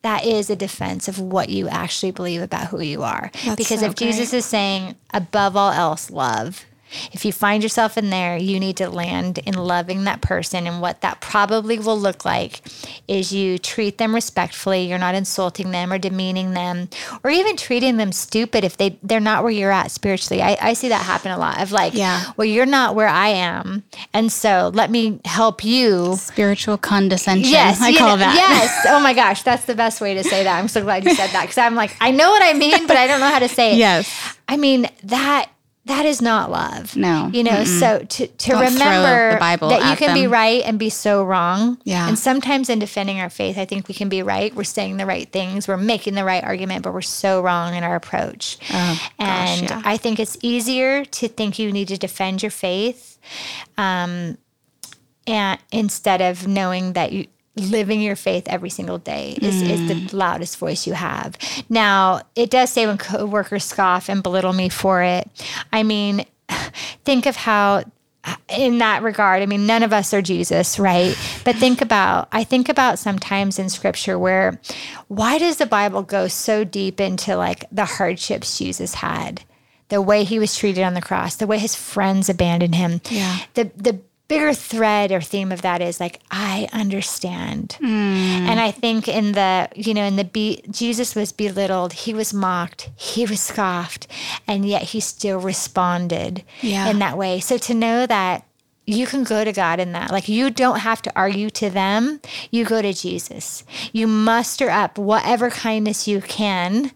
that 0.01 0.25
is 0.25 0.49
a 0.49 0.55
defense 0.55 1.07
of 1.07 1.19
what 1.19 1.49
you 1.49 1.67
actually 1.67 2.11
believe 2.11 2.41
about 2.41 2.67
who 2.67 2.79
you 2.81 3.03
are. 3.03 3.31
That's 3.43 3.55
because 3.55 3.79
so 3.81 3.87
if 3.87 3.95
great. 3.95 4.07
Jesus 4.07 4.33
is 4.33 4.45
saying, 4.45 4.95
above 5.13 5.57
all 5.57 5.71
else, 5.71 6.09
love, 6.11 6.65
if 7.11 7.25
you 7.25 7.31
find 7.31 7.63
yourself 7.63 7.97
in 7.97 8.09
there, 8.09 8.37
you 8.37 8.59
need 8.59 8.77
to 8.77 8.89
land 8.89 9.37
in 9.39 9.53
loving 9.53 10.03
that 10.05 10.21
person. 10.21 10.67
And 10.67 10.81
what 10.81 11.01
that 11.01 11.21
probably 11.21 11.79
will 11.79 11.99
look 11.99 12.25
like 12.25 12.61
is 13.07 13.33
you 13.33 13.57
treat 13.57 13.97
them 13.97 14.13
respectfully. 14.13 14.83
You're 14.83 14.97
not 14.97 15.15
insulting 15.15 15.71
them 15.71 15.91
or 15.91 15.97
demeaning 15.97 16.51
them 16.51 16.89
or 17.23 17.31
even 17.31 17.57
treating 17.57 17.97
them 17.97 18.11
stupid 18.11 18.63
if 18.63 18.77
they, 18.77 18.97
they're 19.03 19.19
not 19.19 19.43
where 19.43 19.51
you're 19.51 19.71
at 19.71 19.91
spiritually. 19.91 20.41
I, 20.41 20.57
I 20.61 20.73
see 20.73 20.89
that 20.89 21.03
happen 21.03 21.31
a 21.31 21.37
lot 21.37 21.61
of 21.61 21.71
like, 21.71 21.93
yeah. 21.93 22.31
well, 22.37 22.45
you're 22.45 22.65
not 22.65 22.95
where 22.95 23.07
I 23.07 23.29
am. 23.29 23.83
And 24.13 24.31
so 24.31 24.71
let 24.73 24.89
me 24.89 25.19
help 25.25 25.63
you. 25.63 26.15
Spiritual 26.17 26.77
condescension. 26.77 27.51
Yes. 27.51 27.81
I 27.81 27.95
call 27.95 28.17
know, 28.17 28.17
that. 28.17 28.35
Yes. 28.35 28.85
Oh 28.97 28.99
my 28.99 29.13
gosh. 29.13 29.43
That's 29.43 29.65
the 29.65 29.75
best 29.75 30.01
way 30.01 30.13
to 30.15 30.23
say 30.23 30.43
that. 30.43 30.57
I'm 30.57 30.67
so 30.67 30.81
glad 30.81 31.03
you 31.03 31.13
said 31.13 31.29
that 31.31 31.43
because 31.43 31.57
I'm 31.57 31.75
like, 31.75 31.95
I 31.99 32.11
know 32.11 32.29
what 32.29 32.41
I 32.41 32.53
mean, 32.57 32.87
but 32.87 32.95
I 32.95 33.05
don't 33.05 33.19
know 33.19 33.27
how 33.27 33.39
to 33.39 33.49
say 33.49 33.73
it. 33.73 33.77
Yes. 33.77 34.35
I 34.47 34.57
mean, 34.57 34.89
that 35.03 35.49
that 35.87 36.05
is 36.05 36.21
not 36.21 36.51
love. 36.51 36.95
No. 36.95 37.29
You 37.33 37.43
know, 37.43 37.51
Mm-mm. 37.51 37.79
so 37.79 37.99
to, 37.99 38.27
to 38.27 38.53
remember 38.53 39.39
that 39.39 39.89
you 39.89 39.95
can 39.95 40.09
them. 40.09 40.15
be 40.15 40.27
right 40.27 40.63
and 40.63 40.77
be 40.77 40.89
so 40.89 41.23
wrong. 41.23 41.77
Yeah. 41.83 42.07
And 42.07 42.17
sometimes 42.17 42.69
in 42.69 42.79
defending 42.79 43.19
our 43.19 43.29
faith, 43.29 43.57
I 43.57 43.65
think 43.65 43.87
we 43.87 43.93
can 43.93 44.09
be 44.09 44.21
right. 44.21 44.53
We're 44.53 44.63
saying 44.63 44.97
the 44.97 45.05
right 45.05 45.31
things. 45.31 45.67
We're 45.67 45.77
making 45.77 46.15
the 46.15 46.23
right 46.23 46.43
argument, 46.43 46.83
but 46.83 46.93
we're 46.93 47.01
so 47.01 47.41
wrong 47.41 47.75
in 47.75 47.83
our 47.83 47.95
approach. 47.95 48.57
Oh, 48.71 49.09
and 49.19 49.61
gosh, 49.61 49.69
yeah. 49.69 49.81
I 49.83 49.97
think 49.97 50.19
it's 50.19 50.37
easier 50.41 51.05
to 51.05 51.27
think 51.27 51.57
you 51.57 51.71
need 51.71 51.87
to 51.89 51.97
defend 51.97 52.43
your 52.43 52.51
faith 52.51 53.17
um, 53.77 54.37
and 55.25 55.59
instead 55.71 56.21
of 56.21 56.47
knowing 56.47 56.93
that 56.93 57.11
you, 57.11 57.27
living 57.59 58.01
your 58.01 58.15
faith 58.15 58.43
every 58.47 58.69
single 58.69 58.97
day 58.97 59.37
is, 59.41 59.61
mm. 59.61 59.69
is 59.69 59.87
the 59.87 59.93
mm. 59.93 60.13
loudest 60.13 60.57
voice 60.57 60.87
you 60.87 60.93
have. 60.93 61.37
Now, 61.69 62.21
it 62.35 62.49
does 62.49 62.71
say 62.71 62.85
when 62.85 62.97
coworkers 62.97 63.63
scoff 63.63 64.09
and 64.09 64.23
belittle 64.23 64.53
me 64.53 64.69
for 64.69 65.01
it. 65.01 65.29
I 65.71 65.83
mean, 65.83 66.25
think 67.03 67.25
of 67.25 67.35
how 67.35 67.83
in 68.49 68.79
that 68.79 69.03
regard. 69.03 69.41
I 69.41 69.45
mean, 69.45 69.65
none 69.65 69.83
of 69.83 69.93
us 69.93 70.13
are 70.13 70.21
Jesus, 70.21 70.79
right? 70.79 71.17
But 71.43 71.55
think 71.55 71.81
about, 71.81 72.27
I 72.31 72.43
think 72.43 72.69
about 72.69 72.99
sometimes 72.99 73.59
in 73.59 73.69
scripture 73.69 74.17
where 74.17 74.59
why 75.07 75.37
does 75.37 75.57
the 75.57 75.65
Bible 75.65 76.03
go 76.03 76.27
so 76.27 76.63
deep 76.63 76.99
into 76.99 77.35
like 77.35 77.65
the 77.71 77.85
hardships 77.85 78.57
Jesus 78.57 78.95
had? 78.95 79.43
The 79.89 80.01
way 80.01 80.25
he 80.25 80.39
was 80.39 80.57
treated 80.57 80.83
on 80.83 80.95
the 80.95 81.01
cross, 81.01 81.37
the 81.37 81.47
way 81.47 81.59
his 81.59 81.75
friends 81.75 82.27
abandoned 82.27 82.75
him. 82.75 82.99
Yeah. 83.09 83.37
The 83.53 83.71
the 83.77 84.01
bigger 84.27 84.53
thread 84.53 85.11
or 85.11 85.21
theme 85.21 85.51
of 85.51 85.61
that 85.61 85.81
is 85.81 85.99
like 85.99 86.19
I 86.31 86.67
understand. 86.73 87.77
Hmm. 87.79 87.85
And 88.49 88.59
I 88.59 88.71
think 88.71 89.07
in 89.07 89.31
the 89.33 89.69
you 89.75 89.93
know 89.93 90.03
in 90.03 90.15
the 90.17 90.25
be- 90.25 90.61
Jesus 90.69 91.15
was 91.15 91.31
belittled, 91.31 91.93
he 91.93 92.13
was 92.13 92.33
mocked, 92.33 92.89
he 92.95 93.25
was 93.25 93.39
scoffed, 93.41 94.07
and 94.47 94.65
yet 94.65 94.83
he 94.83 94.99
still 94.99 95.39
responded 95.39 96.43
Yeah. 96.61 96.89
in 96.89 96.99
that 96.99 97.17
way. 97.17 97.39
So 97.39 97.57
to 97.57 97.73
know 97.73 98.05
that 98.05 98.43
you 98.85 99.05
can 99.05 99.23
go 99.25 99.43
to 99.43 99.51
God 99.51 99.79
in 99.81 99.91
that. 99.91 100.11
Like 100.11 100.29
you 100.29 100.49
don't 100.49 100.79
have 100.79 101.01
to 101.01 101.11
argue 101.13 101.49
to 101.51 101.69
them. 101.69 102.21
You 102.51 102.63
go 102.63 102.81
to 102.81 102.93
Jesus. 102.93 103.63
You 103.91 104.07
muster 104.07 104.69
up 104.69 104.97
whatever 104.97 105.49
kindness 105.49 106.07
you 106.07 106.21
can 106.21 106.91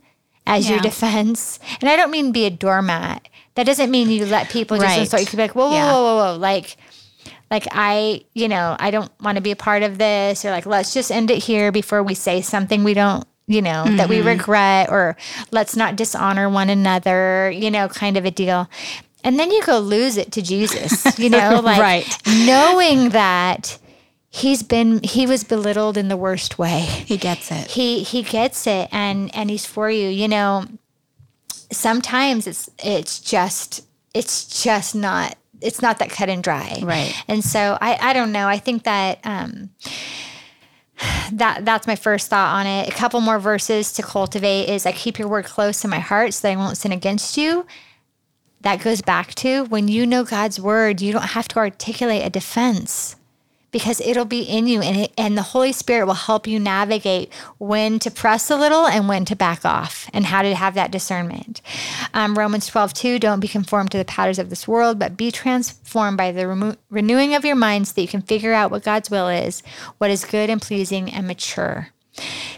as 0.47 0.69
your 0.69 0.79
defense. 0.79 1.59
And 1.81 1.89
I 1.89 1.95
don't 1.97 2.09
mean 2.11 2.31
be 2.31 2.45
a 2.45 2.49
doormat. 2.49 3.27
That 3.55 3.65
doesn't 3.65 3.91
mean 3.91 4.09
you 4.09 4.25
let 4.25 4.49
people 4.49 4.77
just 4.77 4.87
Right. 4.87 4.99
insult 5.01 5.23
you. 5.23 5.31
Be 5.37 5.43
like, 5.43 5.53
whoa, 5.55 5.67
whoa, 5.67 5.73
Yeah. 5.75 5.91
whoa, 5.91 6.01
whoa, 6.03 6.15
whoa. 6.33 6.37
Like, 6.39 6.77
like 7.51 7.67
I, 7.71 8.23
you 8.33 8.47
know, 8.47 8.75
I 8.79 8.89
don't 8.89 9.11
want 9.21 9.35
to 9.35 9.41
be 9.41 9.51
a 9.51 9.55
part 9.57 9.83
of 9.83 9.97
this, 9.97 10.45
or 10.45 10.49
like, 10.51 10.65
let's 10.65 10.93
just 10.93 11.11
end 11.11 11.29
it 11.29 11.43
here 11.43 11.71
before 11.71 12.01
we 12.01 12.15
say 12.15 12.41
something 12.41 12.83
we 12.85 12.93
don't, 12.93 13.27
you 13.45 13.61
know, 13.61 13.83
that 13.97 14.07
we 14.07 14.19
mm-hmm. 14.19 14.27
regret, 14.27 14.89
or 14.89 15.17
let's 15.51 15.75
not 15.75 15.97
dishonor 15.97 16.49
one 16.49 16.69
another, 16.69 17.51
you 17.53 17.69
know, 17.69 17.89
kind 17.89 18.15
of 18.15 18.23
a 18.23 18.31
deal. 18.31 18.69
And 19.23 19.37
then 19.37 19.51
you 19.51 19.61
go 19.63 19.79
lose 19.79 20.15
it 20.17 20.31
to 20.31 20.41
Jesus, 20.41 21.19
you 21.19 21.29
know, 21.29 21.59
like 21.61 21.79
Right. 21.81 22.17
knowing 22.25 23.09
that 23.09 23.77
he's 24.29 24.63
been, 24.63 25.03
he 25.03 25.27
was 25.27 25.43
belittled 25.43 25.97
in 25.97 26.07
the 26.07 26.15
worst 26.17 26.57
way 26.57 26.79
He 26.79 27.17
gets 27.17 27.51
it. 27.51 27.69
he 27.71 28.01
he 28.01 28.23
gets 28.23 28.65
it 28.65 28.87
and 28.93 29.29
and 29.35 29.49
he's 29.49 29.65
for 29.65 29.91
you 29.91 30.07
you 30.07 30.29
know 30.29 30.65
sometimes 31.69 32.47
it's 32.47 32.69
it's 32.81 33.19
just 33.19 33.85
it's 34.13 34.63
just 34.63 34.95
not 34.95 35.35
it's 35.61 35.81
not 35.81 35.99
that 35.99 36.09
cut 36.09 36.29
and 36.29 36.43
dry. 36.43 36.79
Right. 36.81 37.13
and 37.27 37.43
so 37.43 37.77
i 37.81 37.97
i 38.01 38.13
don't 38.13 38.31
know. 38.31 38.47
I 38.47 38.57
think 38.57 38.83
that 38.83 39.19
um 39.23 39.69
that 41.33 41.65
that's 41.65 41.87
my 41.87 41.95
first 41.95 42.27
thought 42.29 42.55
on 42.55 42.67
it. 42.67 42.89
A 42.89 42.91
couple 42.91 43.21
more 43.21 43.39
verses 43.39 43.93
to 43.93 44.03
cultivate 44.03 44.69
is 44.69 44.85
i 44.85 44.91
keep 44.91 45.17
your 45.19 45.27
word 45.27 45.45
close 45.45 45.81
to 45.81 45.87
my 45.87 45.99
heart 45.99 46.33
so 46.33 46.47
that 46.47 46.53
i 46.53 46.55
won't 46.55 46.77
sin 46.77 46.91
against 46.91 47.37
you. 47.37 47.65
That 48.61 48.81
goes 48.83 49.01
back 49.01 49.33
to 49.35 49.63
when 49.65 49.87
you 49.87 50.05
know 50.05 50.23
god's 50.23 50.59
word 50.59 51.01
you 51.01 51.11
don't 51.11 51.23
have 51.23 51.47
to 51.49 51.57
articulate 51.57 52.25
a 52.25 52.29
defense 52.29 53.15
because 53.71 54.01
it'll 54.01 54.25
be 54.25 54.41
in 54.41 54.67
you 54.67 54.81
and 54.81 54.97
it, 54.97 55.13
and 55.17 55.37
the 55.37 55.41
Holy 55.41 55.71
Spirit 55.71 56.05
will 56.05 56.13
help 56.13 56.45
you 56.45 56.59
navigate 56.59 57.31
when 57.57 57.99
to 57.99 58.11
press 58.11 58.49
a 58.49 58.55
little 58.55 58.85
and 58.85 59.07
when 59.07 59.25
to 59.25 59.35
back 59.35 59.65
off 59.65 60.09
and 60.13 60.25
how 60.25 60.41
to 60.41 60.53
have 60.53 60.73
that 60.75 60.91
discernment. 60.91 61.61
Um, 62.13 62.37
Romans 62.37 62.67
12, 62.67 62.93
2, 62.93 63.19
don't 63.19 63.39
be 63.39 63.47
conformed 63.47 63.91
to 63.91 63.97
the 63.97 64.05
patterns 64.05 64.39
of 64.39 64.49
this 64.49 64.67
world, 64.67 64.99
but 64.99 65.17
be 65.17 65.31
transformed 65.31 66.17
by 66.17 66.31
the 66.31 66.47
remo- 66.47 66.75
renewing 66.89 67.33
of 67.35 67.45
your 67.45 67.55
mind 67.55 67.87
so 67.87 67.93
that 67.93 68.01
you 68.01 68.07
can 68.07 68.21
figure 68.21 68.53
out 68.53 68.71
what 68.71 68.83
God's 68.83 69.09
will 69.09 69.27
is, 69.27 69.63
what 69.97 70.11
is 70.11 70.25
good 70.25 70.49
and 70.49 70.61
pleasing 70.61 71.11
and 71.11 71.27
mature. 71.27 71.89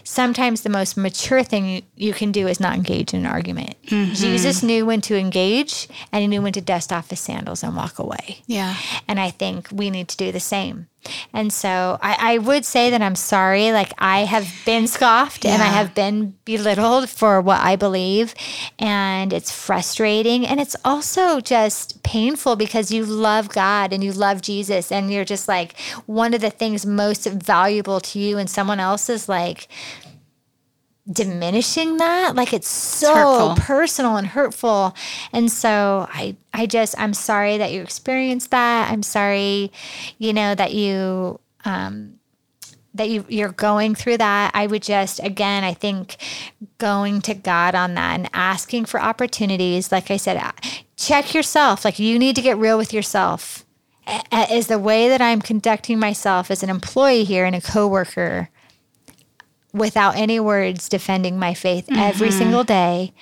Sometimes 0.04 0.62
the 0.62 0.70
most 0.70 0.98
mature 0.98 1.44
thing 1.44 1.70
you, 1.70 1.82
you 1.96 2.14
can 2.14 2.32
do 2.32 2.48
is 2.48 2.60
not 2.60 2.76
engage 2.76 3.14
in 3.14 3.22
an 3.22 3.26
argument. 3.28 3.76
Jesus 3.84 4.64
knew 4.64 4.86
when 4.86 5.00
to 5.02 5.16
engage 5.16 5.88
and 6.12 6.22
he 6.22 6.28
knew 6.28 6.42
when 6.42 6.54
to 6.54 6.62
dust 6.62 6.92
off 6.92 7.10
his 7.12 7.20
sandals 7.20 7.64
and 7.64 7.76
walk 7.76 8.00
away. 8.00 8.42
Yeah. 8.48 8.76
And 9.08 9.20
I 9.20 9.30
think 9.30 9.70
we 9.72 9.90
need 9.92 10.08
to 10.10 10.18
do 10.18 10.32
the 10.32 10.40
same. 10.40 10.88
And 11.34 11.52
so 11.52 11.98
I, 12.02 12.34
I 12.34 12.38
would 12.38 12.66
say 12.66 12.90
that 12.90 13.02
I'm 13.02 13.16
sorry. 13.16 13.72
Like 13.72 13.94
I 13.98 14.20
have 14.20 14.48
been 14.66 14.88
scoffed 14.88 15.46
and 15.46 15.62
I 15.62 15.68
have 15.68 15.94
been 15.94 16.36
belittled 16.46 17.10
for 17.10 17.42
what 17.42 17.62
I 17.62 17.76
believe. 17.76 18.34
And 18.80 19.34
it's 19.34 19.52
frustrating. 19.52 20.46
And 20.46 20.60
it's 20.60 20.76
also 20.86 21.40
just 21.40 22.04
painful 22.04 22.56
because 22.56 22.92
you 22.92 23.06
love 23.06 23.50
God 23.50 23.94
and 23.94 24.04
you 24.04 24.12
love 24.12 24.42
Jesus. 24.42 24.92
And 24.92 25.12
you're 25.12 25.26
just 25.26 25.48
like 25.48 25.80
one 26.06 26.34
of 26.34 26.42
the 26.42 26.50
things 26.50 26.86
most 26.86 27.26
valuable 27.26 28.00
to 28.00 28.20
you 28.20 28.38
and 28.38 28.50
someone 28.50 28.80
else 28.80 29.10
is 29.10 29.28
like, 29.28 29.68
diminishing 31.12 31.98
that? 31.98 32.36
Like 32.36 32.54
it's 32.54 32.68
so 32.68 33.14
hurtful. 33.14 33.56
personal 33.64 34.16
and 34.16 34.28
hurtful. 34.28 34.96
And 35.32 35.52
so 35.52 36.08
i 36.14 36.36
i 36.54 36.66
just 36.66 36.96
i'm 36.98 37.14
sorry 37.14 37.58
that 37.58 37.72
you 37.72 37.82
experienced 37.82 38.52
that. 38.52 38.92
I'm 38.92 39.04
sorry 39.04 39.72
you 40.18 40.34
know 40.34 40.56
that 40.56 40.74
you 40.74 41.40
um 41.66 42.20
that 42.94 43.10
you 43.10 43.26
you're 43.28 43.50
going 43.52 43.96
through 43.96 44.18
that. 44.18 44.52
I 44.54 44.68
would 44.68 44.84
just 44.84 45.20
again 45.22 45.64
i 45.64 45.74
think 45.74 46.16
going 46.78 47.22
to 47.24 47.34
god 47.34 47.76
on 47.76 47.96
that 47.96 48.20
and 48.20 48.30
asking 48.34 48.86
for 48.86 49.02
opportunities 49.02 49.92
like 49.92 50.10
i 50.10 50.18
said 50.18 50.42
check 50.96 51.34
yourself. 51.34 51.84
Like 51.84 52.00
you 52.00 52.18
need 52.18 52.36
to 52.38 52.42
get 52.42 52.58
real 52.58 52.78
with 52.78 52.94
yourself. 52.94 53.66
Is 54.52 54.68
the 54.68 54.80
way 54.80 55.10
that 55.10 55.22
i'm 55.22 55.42
conducting 55.42 56.00
myself 56.00 56.50
as 56.50 56.64
an 56.64 56.70
employee 56.70 57.26
here 57.26 57.46
and 57.46 57.56
a 57.56 57.62
coworker 57.62 58.50
without 59.74 60.16
any 60.16 60.40
words 60.40 60.88
defending 60.88 61.40
my 61.40 61.54
faith 61.54 61.86
every 61.92 62.30
mm-hmm. 62.30 62.38
single 62.38 62.64
day. 62.64 63.14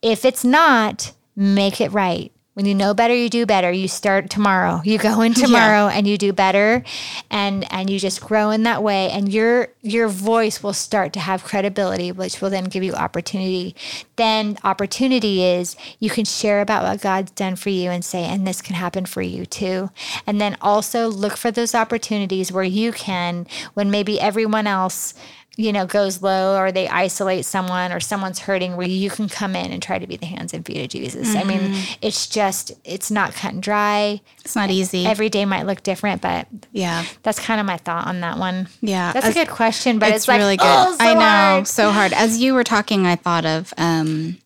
If 0.00 0.24
it's 0.24 0.44
not, 0.44 1.12
make 1.36 1.80
it 1.80 1.92
right. 1.92 2.32
When 2.58 2.66
you 2.66 2.74
know 2.74 2.92
better, 2.92 3.14
you 3.14 3.30
do 3.30 3.46
better. 3.46 3.70
You 3.70 3.86
start 3.86 4.30
tomorrow. 4.30 4.82
You 4.84 4.98
go 4.98 5.20
in 5.20 5.32
tomorrow 5.44 5.86
and 5.86 6.08
you 6.08 6.18
do 6.18 6.32
better 6.32 6.82
and 7.30 7.64
and 7.72 7.88
you 7.88 8.00
just 8.00 8.20
grow 8.20 8.50
in 8.50 8.64
that 8.64 8.82
way 8.82 9.12
and 9.12 9.32
your 9.32 9.68
your 9.80 10.08
voice 10.08 10.60
will 10.60 10.72
start 10.72 11.12
to 11.12 11.20
have 11.20 11.44
credibility 11.44 12.10
which 12.10 12.40
will 12.40 12.50
then 12.50 12.64
give 12.64 12.82
you 12.82 12.94
opportunity. 12.94 13.76
Then 14.16 14.58
opportunity 14.64 15.44
is 15.44 15.76
you 16.00 16.10
can 16.10 16.24
share 16.24 16.60
about 16.60 16.82
what 16.82 17.00
God's 17.00 17.30
done 17.30 17.54
for 17.54 17.68
you 17.68 17.90
and 17.90 18.04
say 18.04 18.24
and 18.24 18.44
this 18.44 18.60
can 18.60 18.74
happen 18.74 19.06
for 19.06 19.22
you 19.22 19.46
too. 19.46 19.90
And 20.26 20.40
then 20.40 20.56
also 20.60 21.06
look 21.06 21.36
for 21.36 21.52
those 21.52 21.76
opportunities 21.76 22.50
where 22.50 22.64
you 22.64 22.90
can 22.90 23.46
when 23.74 23.88
maybe 23.88 24.20
everyone 24.20 24.66
else 24.66 25.14
you 25.58 25.72
know, 25.72 25.84
goes 25.84 26.22
low 26.22 26.56
or 26.56 26.70
they 26.70 26.88
isolate 26.88 27.44
someone 27.44 27.90
or 27.90 27.98
someone's 27.98 28.38
hurting 28.38 28.76
where 28.76 28.86
you 28.86 29.10
can 29.10 29.28
come 29.28 29.56
in 29.56 29.72
and 29.72 29.82
try 29.82 29.98
to 29.98 30.06
be 30.06 30.16
the 30.16 30.24
hands 30.24 30.54
and 30.54 30.64
feet 30.64 30.80
of 30.80 30.88
Jesus. 30.88 31.34
I 31.34 31.42
mean, 31.42 31.74
it's 32.00 32.28
just, 32.28 32.70
it's 32.84 33.10
not 33.10 33.34
cut 33.34 33.54
and 33.54 33.62
dry. 33.62 34.20
It's 34.44 34.54
not 34.54 34.70
easy. 34.70 35.04
Every 35.04 35.28
day 35.28 35.44
might 35.44 35.66
look 35.66 35.82
different, 35.82 36.22
but 36.22 36.46
yeah. 36.70 37.04
that's 37.24 37.40
kind 37.40 37.58
of 37.58 37.66
my 37.66 37.76
thought 37.76 38.06
on 38.06 38.20
that 38.20 38.38
one. 38.38 38.68
Yeah. 38.80 39.12
That's 39.12 39.26
As- 39.26 39.36
a 39.36 39.38
good 39.40 39.48
question, 39.48 39.98
but 39.98 40.10
it's, 40.10 40.18
it's 40.18 40.28
like, 40.28 40.38
really 40.38 40.56
good. 40.58 40.64
oh, 40.64 40.92
so 40.96 41.04
I 41.04 41.14
know, 41.14 41.20
hard. 41.20 41.66
so 41.66 41.90
hard. 41.90 42.12
As 42.12 42.38
you 42.38 42.54
were 42.54 42.64
talking, 42.64 43.04
I 43.04 43.16
thought 43.16 43.44
of 43.44 43.74
um, 43.76 44.38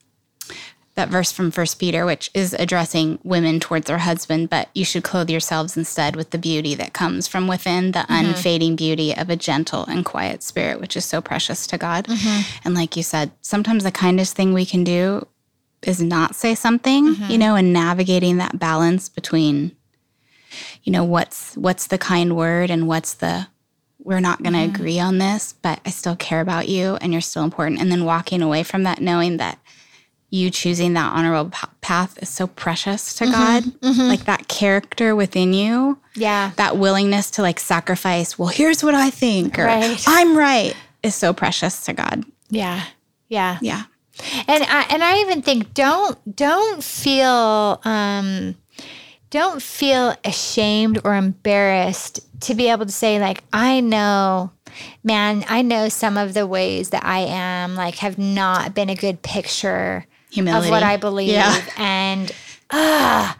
that 0.94 1.08
verse 1.08 1.32
from 1.32 1.50
First 1.50 1.78
Peter, 1.78 2.04
which 2.04 2.30
is 2.34 2.52
addressing 2.58 3.18
women 3.24 3.60
towards 3.60 3.86
their 3.86 3.98
husband, 3.98 4.50
but 4.50 4.68
you 4.74 4.84
should 4.84 5.02
clothe 5.02 5.30
yourselves 5.30 5.74
instead 5.76 6.16
with 6.16 6.30
the 6.30 6.38
beauty 6.38 6.74
that 6.74 6.92
comes 6.92 7.26
from 7.26 7.48
within, 7.48 7.92
the 7.92 8.00
Mm-hmm. 8.00 8.26
unfading 8.26 8.76
beauty 8.76 9.16
of 9.16 9.30
a 9.30 9.36
gentle 9.36 9.84
and 9.86 10.04
quiet 10.04 10.42
spirit, 10.42 10.80
which 10.80 10.94
is 10.96 11.04
so 11.06 11.22
precious 11.22 11.66
to 11.68 11.78
God. 11.78 12.06
Mm-hmm. 12.06 12.58
And 12.66 12.74
like 12.74 12.94
you 12.96 13.02
said, 13.02 13.30
sometimes 13.40 13.84
the 13.84 13.90
kindest 13.90 14.36
thing 14.36 14.52
we 14.52 14.66
can 14.66 14.84
do 14.84 15.26
is 15.82 16.00
not 16.02 16.34
say 16.34 16.54
something, 16.54 17.14
Mm-hmm. 17.14 17.30
you 17.30 17.38
know, 17.38 17.54
and 17.56 17.72
navigating 17.72 18.36
that 18.36 18.58
balance 18.58 19.08
between, 19.08 19.74
you 20.82 20.92
know, 20.92 21.04
what's 21.04 21.56
what's 21.56 21.86
the 21.86 21.98
kind 21.98 22.36
word 22.36 22.70
and 22.70 22.86
what's 22.86 23.14
the 23.14 23.46
we're 23.98 24.20
not 24.20 24.42
going 24.42 24.52
to 24.52 24.58
Mm-hmm. 24.58 24.74
agree 24.74 25.00
on 25.00 25.18
this, 25.18 25.54
but 25.62 25.80
I 25.86 25.90
still 25.90 26.16
care 26.16 26.40
about 26.42 26.68
you 26.68 26.96
and 26.96 27.12
you're 27.12 27.20
still 27.22 27.44
important. 27.44 27.80
And 27.80 27.90
then 27.90 28.04
walking 28.04 28.42
away 28.42 28.62
from 28.62 28.82
that, 28.82 29.00
knowing 29.00 29.38
that 29.38 29.58
you 30.32 30.50
choosing 30.50 30.94
that 30.94 31.12
honorable 31.12 31.52
path 31.82 32.18
is 32.22 32.28
so 32.30 32.46
precious 32.48 33.14
Mm-hmm. 33.18 33.26
to 33.26 33.86
God. 33.86 33.98
Like 34.08 34.24
that 34.24 34.48
character 34.48 35.14
within 35.14 35.52
you, 35.52 35.98
Yeah. 36.16 36.52
that 36.56 36.78
willingness 36.78 37.30
to 37.32 37.42
like 37.42 37.60
sacrifice, 37.60 38.38
well, 38.38 38.48
here's 38.48 38.82
what 38.82 38.94
I 38.94 39.10
think, 39.10 39.58
or 39.58 39.66
Right. 39.66 40.02
I'm 40.08 40.36
right, 40.36 40.74
is 41.02 41.14
so 41.14 41.32
precious 41.34 41.84
to 41.84 41.92
God. 41.92 42.24
Yeah. 42.48 42.82
Yeah. 43.28 43.58
Yeah. 43.60 43.82
and 44.48 44.64
I, 44.64 44.86
and 44.90 45.04
I 45.04 45.18
even 45.20 45.42
think 45.42 45.74
don't 45.74 46.18
don't 46.36 46.82
feel 46.82 47.80
um, 47.84 48.54
don't 49.30 49.62
feel 49.62 50.14
ashamed 50.24 50.98
or 51.04 51.14
embarrassed 51.14 52.20
to 52.42 52.54
be 52.54 52.68
able 52.70 52.86
to 52.86 52.92
say 52.92 53.18
like 53.20 53.42
I 53.52 53.80
know 53.80 54.50
man 55.04 55.44
I 55.48 55.62
know 55.62 55.88
some 55.88 56.16
of 56.18 56.34
the 56.34 56.46
ways 56.46 56.90
that 56.90 57.04
I 57.04 57.20
am 57.20 57.74
like 57.74 57.96
have 57.96 58.18
not 58.18 58.74
been 58.74 58.90
a 58.90 58.94
good 58.94 59.22
picture 59.22 60.06
Humility. 60.32 60.66
of 60.66 60.70
what 60.70 60.82
I 60.82 60.96
believe 60.96 61.28
Yeah. 61.28 61.60
and 61.76 62.32
ah 62.70 63.36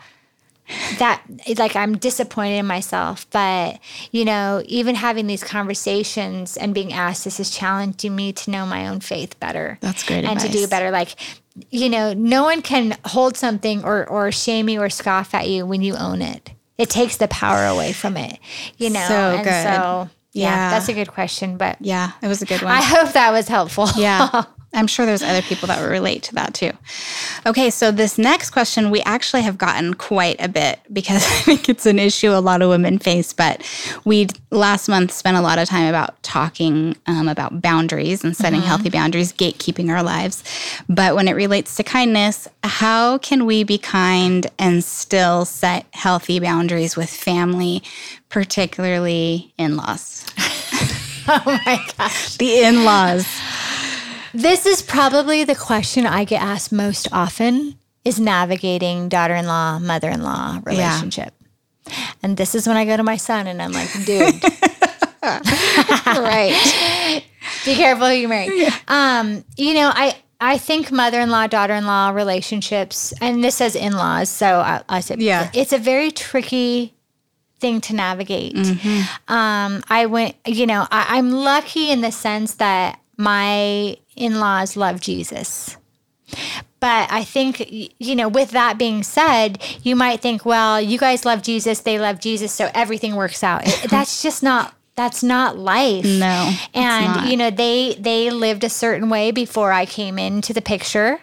that 0.98 1.22
like 1.58 1.76
I'm 1.76 1.98
disappointed 1.98 2.56
in 2.58 2.66
myself 2.66 3.26
but 3.30 3.78
you 4.10 4.24
know 4.24 4.62
even 4.66 4.94
having 4.94 5.26
these 5.26 5.44
conversations 5.44 6.56
and 6.56 6.72
being 6.74 6.92
asked 6.92 7.24
this 7.24 7.38
is 7.40 7.50
challenging 7.50 8.16
me 8.16 8.32
to 8.32 8.50
know 8.50 8.64
my 8.64 8.88
own 8.88 9.00
faith 9.00 9.38
better 9.40 9.76
That's 9.80 10.02
great 10.04 10.24
and 10.24 10.38
to 10.40 10.48
do 10.48 10.66
better 10.66 10.90
like 10.90 11.14
you 11.70 11.90
know 11.90 12.14
no 12.14 12.44
one 12.44 12.62
can 12.62 12.96
hold 13.04 13.36
something 13.36 13.84
or 13.84 14.08
or 14.08 14.32
shame 14.32 14.68
you 14.70 14.80
or 14.80 14.88
scoff 14.88 15.34
at 15.34 15.48
you 15.48 15.66
when 15.66 15.82
you 15.82 15.94
own 15.96 16.22
it 16.22 16.52
it 16.78 16.88
takes 16.88 17.18
the 17.18 17.28
power 17.28 17.66
away 17.66 17.92
from 17.92 18.16
it, 18.16 18.38
you 18.78 18.88
know. 18.90 19.04
So 19.06 19.14
and 19.14 19.44
good. 19.44 19.62
so 19.62 20.10
yeah, 20.32 20.48
Yeah. 20.48 20.70
that's 20.70 20.88
a 20.88 20.94
good 20.94 21.08
question, 21.12 21.56
but 21.58 21.76
Yeah, 21.80 22.12
it 22.22 22.26
was 22.26 22.40
a 22.42 22.46
good 22.46 22.62
one. 22.62 22.72
I 22.72 22.80
hope 22.82 23.12
that 23.12 23.30
was 23.30 23.46
helpful. 23.46 23.88
Yeah. 23.96 24.44
I'm 24.74 24.86
sure 24.86 25.04
there's 25.04 25.22
other 25.22 25.42
people 25.42 25.68
that 25.68 25.80
would 25.80 25.90
relate 25.90 26.22
to 26.24 26.34
that 26.34 26.54
too. 26.54 26.72
Okay, 27.44 27.68
so 27.68 27.90
this 27.90 28.16
next 28.16 28.50
question 28.50 28.90
we 28.90 29.02
actually 29.02 29.42
have 29.42 29.58
gotten 29.58 29.94
quite 29.94 30.36
a 30.38 30.48
bit 30.48 30.80
because 30.92 31.24
I 31.26 31.42
think 31.42 31.68
it's 31.68 31.86
an 31.86 31.98
issue 31.98 32.30
a 32.30 32.40
lot 32.40 32.62
of 32.62 32.70
women 32.70 32.98
face. 32.98 33.32
But 33.32 33.62
we 34.04 34.28
last 34.50 34.88
month 34.88 35.12
spent 35.12 35.36
a 35.36 35.40
lot 35.42 35.58
of 35.58 35.68
time 35.68 35.88
about 35.88 36.20
talking 36.22 36.96
um, 37.06 37.28
about 37.28 37.60
boundaries 37.60 38.24
and 38.24 38.36
setting 38.36 38.62
healthy 38.62 38.88
boundaries, 38.88 39.32
gatekeeping 39.32 39.90
our 39.90 40.02
lives. 40.02 40.42
But 40.88 41.14
when 41.16 41.28
it 41.28 41.32
relates 41.32 41.76
to 41.76 41.82
kindness, 41.82 42.48
how 42.64 43.18
can 43.18 43.44
we 43.44 43.64
be 43.64 43.78
kind 43.78 44.46
and 44.58 44.82
still 44.82 45.44
set 45.44 45.86
healthy 45.92 46.40
boundaries 46.40 46.96
with 46.96 47.10
family, 47.10 47.82
particularly 48.30 49.52
in 49.58 49.76
laws? 49.76 50.24
oh 51.28 51.60
my 51.66 51.84
gosh. 51.98 52.36
The 52.38 52.60
in 52.64 52.84
laws. 52.84 53.26
This 54.34 54.66
is 54.66 54.82
probably 54.82 55.44
the 55.44 55.54
question 55.54 56.06
I 56.06 56.24
get 56.24 56.42
asked 56.42 56.72
most 56.72 57.08
often 57.12 57.78
is 58.04 58.18
navigating 58.18 59.08
daughter-in-law, 59.08 59.78
mother-in-law 59.80 60.60
relationship. 60.64 61.34
And 62.22 62.36
this 62.36 62.54
is 62.54 62.66
when 62.66 62.76
I 62.76 62.84
go 62.84 62.96
to 62.96 63.02
my 63.02 63.16
son 63.16 63.46
and 63.46 63.60
I'm 63.60 63.72
like, 63.72 63.90
dude, 64.04 64.42
right. 66.06 67.22
be 67.64 67.74
careful 67.74 68.06
who 68.08 68.12
you 68.14 68.28
marry. 68.28 68.66
Um, 68.88 69.44
you 69.56 69.74
know, 69.74 69.90
I 69.94 70.16
I 70.40 70.58
think 70.58 70.90
mother-in-law, 70.90 71.46
daughter-in-law 71.48 72.10
relationships, 72.10 73.12
and 73.20 73.44
this 73.44 73.54
says 73.56 73.76
in-laws, 73.76 74.28
so 74.28 74.58
I, 74.58 74.82
I 74.88 74.98
said, 75.00 75.22
Yeah. 75.22 75.48
it's 75.54 75.72
a 75.72 75.78
very 75.78 76.10
tricky 76.10 76.94
thing 77.60 77.80
to 77.82 77.94
navigate. 77.94 78.56
Um, 79.28 79.84
I 79.88 80.06
went, 80.06 80.34
you 80.44 80.66
know, 80.66 80.84
I, 80.90 81.06
I'm 81.16 81.30
lucky 81.30 81.90
in 81.92 82.00
the 82.00 82.10
sense 82.10 82.54
that 82.54 82.98
my 83.16 83.96
in-laws 84.16 84.76
love 84.76 85.00
Jesus. 85.00 85.76
But 86.80 87.12
I 87.12 87.22
think, 87.22 87.64
you 87.98 88.16
know, 88.16 88.28
with 88.28 88.50
that 88.50 88.78
being 88.78 89.02
said, 89.02 89.62
you 89.82 89.94
might 89.94 90.20
think, 90.20 90.44
well, 90.44 90.80
you 90.80 90.98
guys 90.98 91.24
love 91.24 91.42
Jesus, 91.42 91.80
they 91.80 91.98
love 91.98 92.18
Jesus, 92.18 92.52
so 92.52 92.70
everything 92.74 93.14
works 93.14 93.44
out. 93.44 93.64
That's 93.88 94.22
just 94.22 94.42
not. 94.42 94.74
That's 94.94 95.22
not 95.22 95.56
life. 95.56 96.04
No, 96.04 96.52
and 96.74 97.30
you 97.30 97.38
know 97.38 97.50
they 97.50 97.96
they 97.98 98.28
lived 98.28 98.62
a 98.62 98.68
certain 98.68 99.08
way 99.08 99.30
before 99.30 99.72
I 99.72 99.86
came 99.86 100.18
into 100.18 100.52
the 100.52 100.60
picture. 100.60 101.20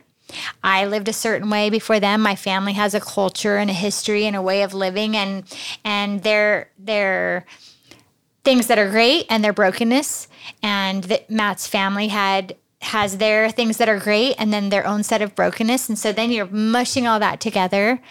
I 0.63 0.85
lived 0.85 1.07
a 1.07 1.13
certain 1.13 1.51
way 1.51 1.69
before 1.69 1.99
them. 1.99 2.21
My 2.21 2.35
family 2.35 2.73
has 2.73 2.95
a 2.95 2.99
culture 2.99 3.57
and 3.57 3.69
a 3.69 3.73
history 3.73 4.25
and 4.25 4.35
a 4.35 4.41
way 4.41 4.63
of 4.63 4.73
living, 4.73 5.15
and 5.15 5.43
and 5.83 6.23
their 6.23 6.71
their 6.79 7.45
things 8.43 8.65
that 8.67 8.79
are 8.79 8.89
great 8.89 9.27
and 9.29 9.43
their 9.43 9.53
brokenness. 9.53 10.27
And 10.63 11.03
that 11.03 11.29
Matt's 11.29 11.67
family 11.67 12.07
had 12.07 12.55
has 12.81 13.17
their 13.17 13.49
things 13.49 13.77
that 13.77 13.89
are 13.89 13.99
great 13.99 14.35
and 14.37 14.53
then 14.53 14.69
their 14.69 14.85
own 14.85 15.03
set 15.03 15.21
of 15.21 15.35
brokenness. 15.35 15.89
And 15.89 15.99
so 15.99 16.11
then 16.11 16.31
you're 16.31 16.47
mushing 16.47 17.07
all 17.07 17.19
that 17.19 17.39
together. 17.39 18.01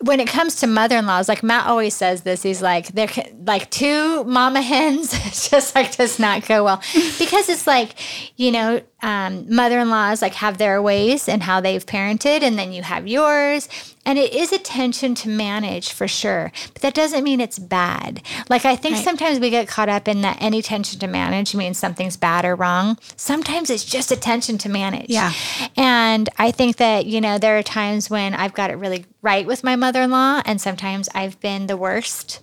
When 0.00 0.20
it 0.20 0.28
comes 0.28 0.56
to 0.56 0.66
mother-in-laws, 0.66 1.28
like 1.28 1.42
Matt 1.42 1.66
always 1.66 1.94
says 1.94 2.22
this, 2.22 2.42
he's 2.42 2.62
like, 2.62 2.88
they're 2.88 3.10
like 3.44 3.70
two 3.70 4.22
mama 4.24 4.62
hens. 4.62 5.10
Just 5.50 5.74
like 5.74 5.96
does 5.96 6.18
not 6.18 6.46
go 6.46 6.64
well 6.64 6.80
because 7.18 7.48
it's 7.48 7.66
like, 7.66 7.94
you 8.36 8.52
know, 8.52 8.80
um, 9.02 9.46
mother-in-laws 9.54 10.20
like 10.22 10.34
have 10.34 10.58
their 10.58 10.82
ways 10.82 11.28
and 11.28 11.42
how 11.44 11.60
they've 11.60 11.84
parented, 11.86 12.42
and 12.42 12.58
then 12.58 12.72
you 12.72 12.82
have 12.82 13.06
yours, 13.06 13.68
and 14.04 14.18
it 14.18 14.32
is 14.34 14.52
a 14.52 14.58
tension 14.58 15.14
to 15.16 15.28
manage 15.28 15.92
for 15.92 16.08
sure. 16.08 16.50
But 16.72 16.82
that 16.82 16.94
doesn't 16.94 17.22
mean 17.22 17.40
it's 17.40 17.58
bad. 17.58 18.22
Like 18.48 18.64
I 18.64 18.74
think 18.74 18.96
Right. 18.96 19.04
sometimes 19.04 19.38
we 19.38 19.50
get 19.50 19.68
caught 19.68 19.88
up 19.88 20.08
in 20.08 20.22
that 20.22 20.38
any 20.40 20.62
tension 20.62 20.98
to 21.00 21.06
manage 21.06 21.54
means 21.54 21.78
something's 21.78 22.16
bad 22.16 22.44
or 22.44 22.56
wrong. 22.56 22.98
Sometimes 23.16 23.70
it's 23.70 23.84
just 23.84 24.10
a 24.10 24.16
tension 24.16 24.58
to 24.58 24.68
manage. 24.68 25.10
Yeah. 25.10 25.32
And 25.76 26.28
I 26.38 26.50
think 26.50 26.76
that, 26.78 27.06
you 27.06 27.20
know, 27.20 27.38
there 27.38 27.56
are 27.58 27.62
times 27.62 28.10
when 28.10 28.34
I've 28.34 28.54
got 28.54 28.70
it 28.70 28.74
really 28.78 29.06
right 29.22 29.46
with 29.46 29.62
my 29.62 29.76
mother 29.76 30.02
in 30.02 30.10
law, 30.10 30.42
and 30.44 30.60
sometimes 30.60 31.08
I've 31.14 31.38
been 31.40 31.66
the 31.68 31.76
worst. 31.76 32.40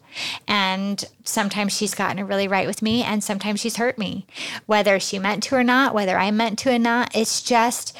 And 0.47 1.03
sometimes 1.23 1.75
she's 1.75 1.95
gotten 1.95 2.19
it 2.19 2.23
really 2.23 2.47
right 2.47 2.67
with 2.67 2.81
me, 2.81 3.03
and 3.03 3.23
sometimes 3.23 3.59
she's 3.59 3.77
hurt 3.77 3.97
me, 3.97 4.25
whether 4.65 4.99
she 4.99 5.19
meant 5.19 5.43
to 5.43 5.55
or 5.55 5.63
not, 5.63 5.93
whether 5.93 6.17
I 6.17 6.31
meant 6.31 6.59
to 6.59 6.73
or 6.73 6.79
not. 6.79 7.15
It's 7.15 7.41
just, 7.41 7.97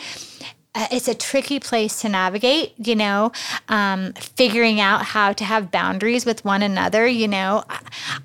uh, 0.73 0.87
it's 0.91 1.07
a 1.07 1.15
tricky 1.15 1.59
place 1.59 2.01
to 2.01 2.09
navigate, 2.09 2.73
you 2.77 2.95
know, 2.95 3.31
um, 3.69 4.13
figuring 4.13 4.79
out 4.79 5.03
how 5.05 5.33
to 5.33 5.43
have 5.43 5.71
boundaries 5.71 6.25
with 6.25 6.43
one 6.45 6.61
another. 6.61 7.07
You 7.07 7.27
know, 7.27 7.63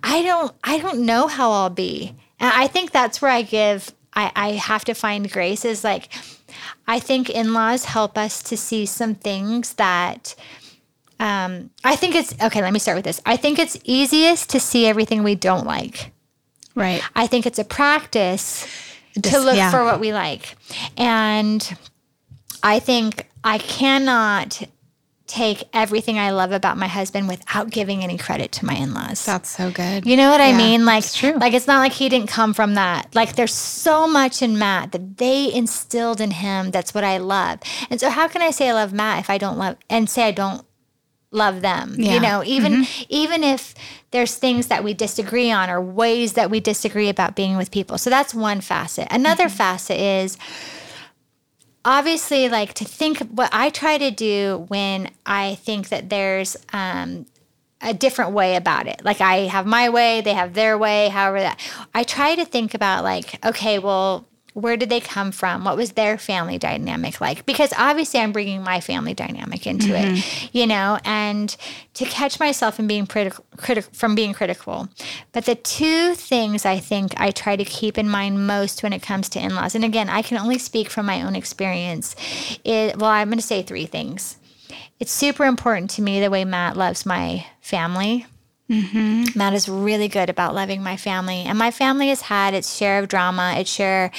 I, 0.03 0.23
don't, 0.23 0.53
I 0.65 0.79
don't 0.79 1.07
know 1.07 1.27
how 1.27 1.51
I'll 1.53 1.71
be. 1.71 2.15
And 2.39 2.53
I 2.55 2.67
think 2.67 2.91
that's 2.91 3.21
where 3.21 3.31
I 3.31 3.43
give, 3.43 3.93
I, 4.15 4.33
I 4.35 4.49
have 4.53 4.85
to 4.87 4.95
find 4.95 5.31
grace 5.31 5.65
is 5.65 5.85
like, 5.85 6.13
I 6.87 6.99
think 6.99 7.31
in 7.31 7.53
laws 7.53 7.85
help 7.85 8.19
us 8.19 8.43
to 8.45 8.57
see 8.57 8.85
some 8.85 9.15
things 9.15 9.75
that, 9.75 10.35
um, 11.21 11.71
I 11.85 11.97
think 11.97 12.15
it's, 12.15 12.35
okay, 12.43 12.63
let 12.63 12.73
me 12.73 12.79
start 12.79 12.97
with 12.97 13.05
this. 13.05 13.21
I 13.27 13.37
think 13.37 13.59
it's 13.59 13.77
easiest 13.85 14.49
to 14.51 14.59
see 14.59 14.87
everything 14.87 15.23
we 15.23 15.35
don't 15.35 15.67
like. 15.67 16.13
Right. 16.75 17.03
I 17.15 17.27
think 17.27 17.47
it's 17.47 17.59
a 17.59 17.65
practice 17.65 18.67
to 19.23 19.39
look 19.39 19.55
yeah. 19.55 19.71
for 19.71 19.85
what 19.85 20.01
we 20.01 20.15
like. 20.15 20.57
And 20.97 21.77
I 22.63 22.79
think 22.79 23.29
I 23.45 23.59
cannot 23.59 24.63
take 25.27 25.63
everything 25.75 26.19
I 26.19 26.31
love 26.31 26.53
about 26.53 26.79
my 26.79 26.89
husband 26.89 27.29
without 27.29 27.71
giving 27.71 28.03
any 28.03 28.17
credit 28.17 28.51
to 28.53 28.65
my 28.65 28.75
in-laws. 28.75 29.25
That's 29.25 29.51
so 29.51 29.71
good. 29.71 30.07
You 30.07 30.17
know 30.17 30.31
what 30.31 30.41
I 30.41 30.53
mean? 30.57 30.87
Like, 30.87 31.05
it's 31.05 31.17
true. 31.17 31.35
like 31.35 31.53
it's 31.53 31.67
not 31.67 31.79
like 31.79 31.93
he 31.93 32.09
didn't 32.09 32.29
come 32.29 32.55
from 32.55 32.75
that. 32.75 33.15
Like, 33.15 33.37
there's 33.37 33.55
so 33.55 34.09
much 34.09 34.43
in 34.43 34.59
Matt 34.59 34.93
that 34.93 35.19
they 35.19 35.53
instilled 35.53 36.21
in 36.21 36.33
him. 36.33 36.71
That's 36.71 36.95
what 36.95 37.05
I 37.05 37.19
love. 37.19 37.61
And 37.91 38.01
so, 38.01 38.09
how 38.09 38.27
can 38.27 38.43
I 38.43 38.51
say 38.51 38.71
I 38.71 38.73
love 38.73 38.93
Matt 38.93 39.21
if 39.21 39.31
I 39.31 39.39
don't 39.39 39.59
love 39.59 39.77
and 39.89 40.11
say 40.11 40.25
I 40.25 40.33
don't 40.33 40.65
love 41.31 41.61
them? 41.61 41.95
Yeah. 41.97 42.05
Mm-hmm. 42.05 42.15
You 42.15 42.21
know, 42.21 42.43
even 42.45 42.87
even 43.09 43.45
if 43.45 43.75
there's 44.11 44.35
things 44.37 44.67
that 44.69 44.83
we 44.83 44.95
disagree 44.95 45.51
on 45.51 45.71
or 45.71 45.81
ways 45.81 46.33
that 46.35 46.51
we 46.51 46.61
disagree 46.61 47.09
about 47.09 47.37
being 47.37 47.57
with 47.57 47.71
people. 47.71 47.99
So 47.99 48.11
that's 48.11 48.35
one 48.35 48.61
facet. 48.61 49.07
Another 49.11 49.45
Mm-hmm. 49.45 49.57
facet 49.57 49.97
is 49.99 50.37
obviously 51.85 52.49
like 52.49 52.75
to 52.75 52.85
think 52.85 53.19
what 53.19 53.49
I 53.53 53.71
try 53.71 53.99
to 53.99 54.11
do 54.11 54.67
when 54.69 55.11
I 55.25 55.55
think 55.57 55.89
that 55.89 56.11
there's 56.11 56.57
um, 56.73 57.27
a 57.81 57.95
different 57.95 58.33
way 58.33 58.57
about 58.57 58.87
it. 58.87 59.03
Like 59.05 59.21
I 59.21 59.47
have 59.47 59.67
my 59.67 59.89
way, 59.89 60.21
they 60.21 60.35
have 60.35 60.55
their 60.55 60.77
way, 60.77 61.09
however 61.09 61.41
that. 61.41 61.59
I 61.95 62.03
try 62.03 62.35
to 62.35 62.45
think 62.45 62.75
about 62.75 63.05
like, 63.05 63.43
okay, 63.45 63.79
well, 63.79 64.27
where 64.55 64.77
did 64.77 64.89
they 64.89 65.01
come 65.01 65.33
from? 65.33 65.65
What 65.65 65.77
was 65.77 65.93
their 65.93 66.19
family 66.19 66.59
dynamic 66.59 67.21
like? 67.21 67.47
Because 67.47 67.73
obviously 67.79 68.21
I'm 68.21 68.33
bringing 68.33 68.63
my 68.63 68.81
family 68.81 69.15
dynamic 69.15 69.67
into 69.67 69.97
it, 69.97 70.05
mm-hmm. 70.05 70.49
you 70.57 70.67
know, 70.67 70.99
and 71.05 71.57
to 71.95 72.05
catch 72.05 72.41
myself 72.41 72.79
in 72.79 72.87
being 72.87 73.07
critical, 73.07 73.45
critical 73.57 73.91
from 73.93 74.15
being 74.15 74.33
critical. 74.33 74.89
But 75.33 75.45
the 75.45 75.55
two 75.55 76.15
things 76.15 76.65
I 76.65 76.79
think 76.79 77.13
I 77.19 77.31
try 77.31 77.57
to 77.57 77.65
keep 77.65 77.99
in 77.99 78.09
mind 78.09 78.47
most 78.47 78.83
when 78.83 78.93
it 78.93 79.03
comes 79.03 79.29
to 79.31 79.41
in-laws, 79.41 79.75
and 79.75 79.85
again, 79.85 80.09
I 80.09 80.23
can 80.23 80.39
only 80.39 80.59
speak 80.59 80.91
from 80.91 81.07
my 81.07 81.23
own 81.23 81.37
experience. 81.37 82.17
It, 82.65 82.99
well, 82.99 83.11
I'm 83.11 83.29
going 83.29 83.39
to 83.39 83.47
say 83.47 83.63
three 83.63 83.87
things 83.87 84.37
it's 85.01 85.11
super 85.11 85.47
important 85.47 85.91
to 85.93 86.03
me 86.03 86.21
the 86.21 86.31
way 86.31 86.45
Matt 86.45 86.77
loves 86.77 87.07
my 87.07 87.47
family. 87.63 88.27
Matt 89.35 89.53
is 89.53 89.69
really 89.69 90.09
good 90.09 90.31
about 90.31 90.55
loving 90.55 90.83
my 90.83 90.97
family, 90.97 91.43
and 91.47 91.59
my 91.59 91.71
family 91.71 92.09
has 92.09 92.23
had 92.23 92.55
its 92.55 92.77
share 92.77 92.99
of 93.01 93.09
drama, 93.09 93.55
its 93.57 93.71
share. 93.71 94.11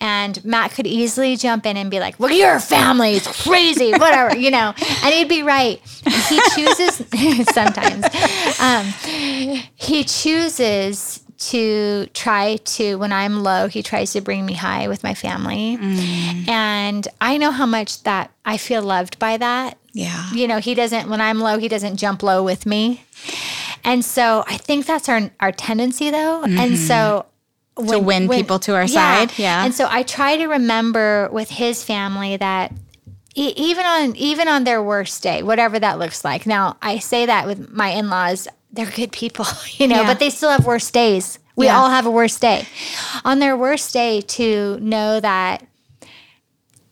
And 0.00 0.42
Matt 0.44 0.72
could 0.72 0.86
easily 0.86 1.36
jump 1.36 1.66
in 1.66 1.76
and 1.76 1.90
be 1.90 2.00
like, 2.00 2.18
"Well, 2.18 2.32
your 2.32 2.58
family 2.58 3.12
is 3.12 3.26
crazy, 3.26 3.92
whatever," 3.98 4.36
you 4.36 4.50
know, 4.50 4.72
and 5.04 5.14
he'd 5.14 5.28
be 5.28 5.42
right. 5.42 5.80
He 6.28 6.40
chooses 6.54 7.02
sometimes. 7.52 8.04
Um, 8.60 8.86
he 9.76 10.04
chooses 10.04 11.22
to 11.38 12.06
try 12.14 12.56
to 12.64 12.96
when 12.96 13.12
I'm 13.12 13.42
low, 13.42 13.68
he 13.68 13.82
tries 13.82 14.12
to 14.14 14.20
bring 14.20 14.44
me 14.44 14.54
high 14.54 14.88
with 14.88 15.04
my 15.04 15.14
family. 15.14 15.78
And 16.48 17.06
I 17.20 17.36
know 17.38 17.50
how 17.52 17.66
much 17.66 18.02
that 18.02 18.30
I 18.44 18.56
feel 18.56 18.82
loved 18.82 19.18
by 19.18 19.36
that. 19.36 19.78
Yeah. 19.92 20.30
You 20.32 20.48
know, 20.48 20.58
he 20.58 20.74
doesn't 20.74 21.08
when 21.08 21.20
I'm 21.20 21.38
low, 21.40 21.58
he 21.58 21.68
doesn't 21.68 21.96
jump 21.96 22.22
low 22.22 22.42
with 22.42 22.66
me. 22.66 23.04
And 23.88 24.04
so 24.04 24.44
I 24.46 24.58
think 24.58 24.84
that's 24.84 25.08
our 25.08 25.30
our 25.40 25.50
tendency 25.50 26.10
though. 26.10 26.42
And 26.42 26.76
so 26.76 27.24
mm-hmm. 27.74 27.88
to 27.88 27.98
win 27.98 28.28
people 28.28 28.58
to 28.60 28.74
our 28.74 28.86
side. 28.86 29.32
Yeah. 29.38 29.64
And 29.64 29.74
so 29.74 29.86
I 29.88 30.02
try 30.02 30.36
to 30.36 30.46
remember 30.46 31.30
with 31.32 31.48
his 31.48 31.82
family 31.82 32.36
that 32.36 32.72
e- 33.34 33.54
even 33.56 33.86
on 33.86 34.14
even 34.16 34.46
on 34.46 34.64
their 34.64 34.82
worst 34.82 35.22
day, 35.22 35.42
whatever 35.42 35.78
that 35.78 35.98
looks 35.98 36.22
like. 36.22 36.46
Now, 36.46 36.76
I 36.82 36.98
say 36.98 37.24
that 37.24 37.46
with 37.46 37.70
my 37.72 37.88
in-laws, 37.88 38.46
they're 38.70 38.90
good 38.90 39.10
people, 39.10 39.46
you 39.78 39.88
know, 39.88 40.02
Yeah. 40.02 40.06
but 40.06 40.18
they 40.18 40.28
still 40.28 40.50
have 40.50 40.66
worst 40.66 40.92
days. 40.92 41.38
We 41.56 41.64
Yeah. 41.66 41.78
all 41.78 41.88
have 41.88 42.04
a 42.04 42.10
worst 42.10 42.42
day. 42.42 42.66
On 43.24 43.38
their 43.38 43.56
worst 43.56 43.94
day 43.94 44.20
to 44.20 44.78
know 44.80 45.18
that 45.18 45.66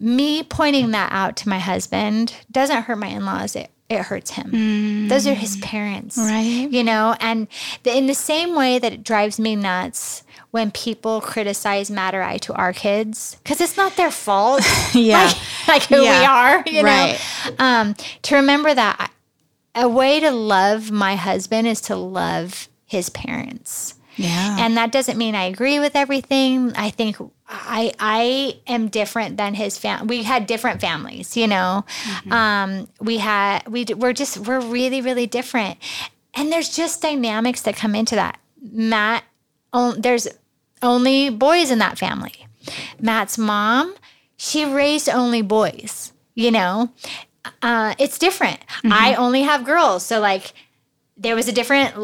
me 0.00 0.42
pointing 0.42 0.92
that 0.92 1.12
out 1.12 1.36
to 1.36 1.48
my 1.50 1.58
husband 1.58 2.32
doesn't 2.50 2.84
hurt 2.84 2.96
my 2.96 3.08
in-laws. 3.08 3.54
It 3.54 3.70
it 3.88 4.00
hurts 4.00 4.32
him. 4.32 5.08
Those 5.08 5.26
are 5.26 5.34
his 5.34 5.56
parents. 5.58 6.16
Right. 6.18 6.68
You 6.70 6.82
know, 6.82 7.14
and 7.20 7.46
the, 7.84 7.96
in 7.96 8.06
the 8.06 8.14
same 8.14 8.54
way 8.56 8.78
that 8.78 8.92
it 8.92 9.04
drives 9.04 9.38
me 9.38 9.54
nuts 9.56 10.22
when 10.50 10.70
people 10.70 11.20
criticize 11.20 11.90
Matt 11.90 12.14
or 12.14 12.22
I 12.22 12.38
to 12.38 12.54
our 12.54 12.72
kids, 12.72 13.36
because 13.42 13.60
it's 13.60 13.76
not 13.76 13.96
their 13.96 14.10
fault. 14.10 14.62
Yeah. 14.94 15.24
Like, 15.24 15.36
like 15.68 15.82
who 15.84 16.00
we 16.00 16.08
are, 16.08 16.62
you 16.66 16.82
Right. 16.82 17.20
know. 17.46 17.54
Um, 17.58 17.94
to 18.22 18.36
remember 18.36 18.74
that 18.74 19.12
a 19.74 19.88
way 19.88 20.20
to 20.20 20.30
love 20.30 20.90
my 20.90 21.14
husband 21.16 21.66
is 21.68 21.80
to 21.82 21.96
love 21.96 22.68
his 22.86 23.10
parents. 23.10 23.94
Yeah. 24.16 24.56
And 24.58 24.76
that 24.76 24.92
doesn't 24.92 25.18
mean 25.18 25.34
I 25.34 25.44
agree 25.44 25.78
with 25.78 25.94
everything. 25.94 26.72
I 26.74 26.90
think 26.90 27.16
I 27.48 27.92
I 27.98 28.60
am 28.66 28.88
different 28.88 29.36
than 29.36 29.54
his 29.54 29.78
fam. 29.78 30.06
We 30.06 30.22
had 30.22 30.46
different 30.46 30.80
families, 30.80 31.36
you 31.36 31.46
know. 31.46 31.84
Um, 32.30 32.88
we 33.00 33.18
had 33.18 33.66
we 33.68 33.84
we're 33.84 34.12
just 34.12 34.38
we're 34.38 34.60
really 34.60 35.00
really 35.00 35.26
different, 35.26 35.78
and 36.34 36.50
there's 36.50 36.74
just 36.74 37.02
dynamics 37.02 37.62
that 37.62 37.76
come 37.76 37.94
into 37.94 38.14
that. 38.14 38.38
Matt, 38.72 39.24
on, 39.72 40.00
there's 40.00 40.26
only 40.82 41.30
boys 41.30 41.70
in 41.70 41.78
that 41.78 41.98
family. 41.98 42.46
Matt's 43.00 43.38
mom, 43.38 43.94
she 44.36 44.64
raised 44.64 45.08
only 45.08 45.42
boys. 45.42 46.12
You 46.34 46.50
know, 46.50 46.90
uh, 47.62 47.94
it's 47.98 48.18
different. 48.18 48.58
I 48.84 49.14
only 49.14 49.42
have 49.42 49.64
girls, 49.64 50.04
so 50.04 50.20
like 50.20 50.52
there 51.18 51.34
was 51.34 51.48
a 51.48 51.52
different 51.52 51.94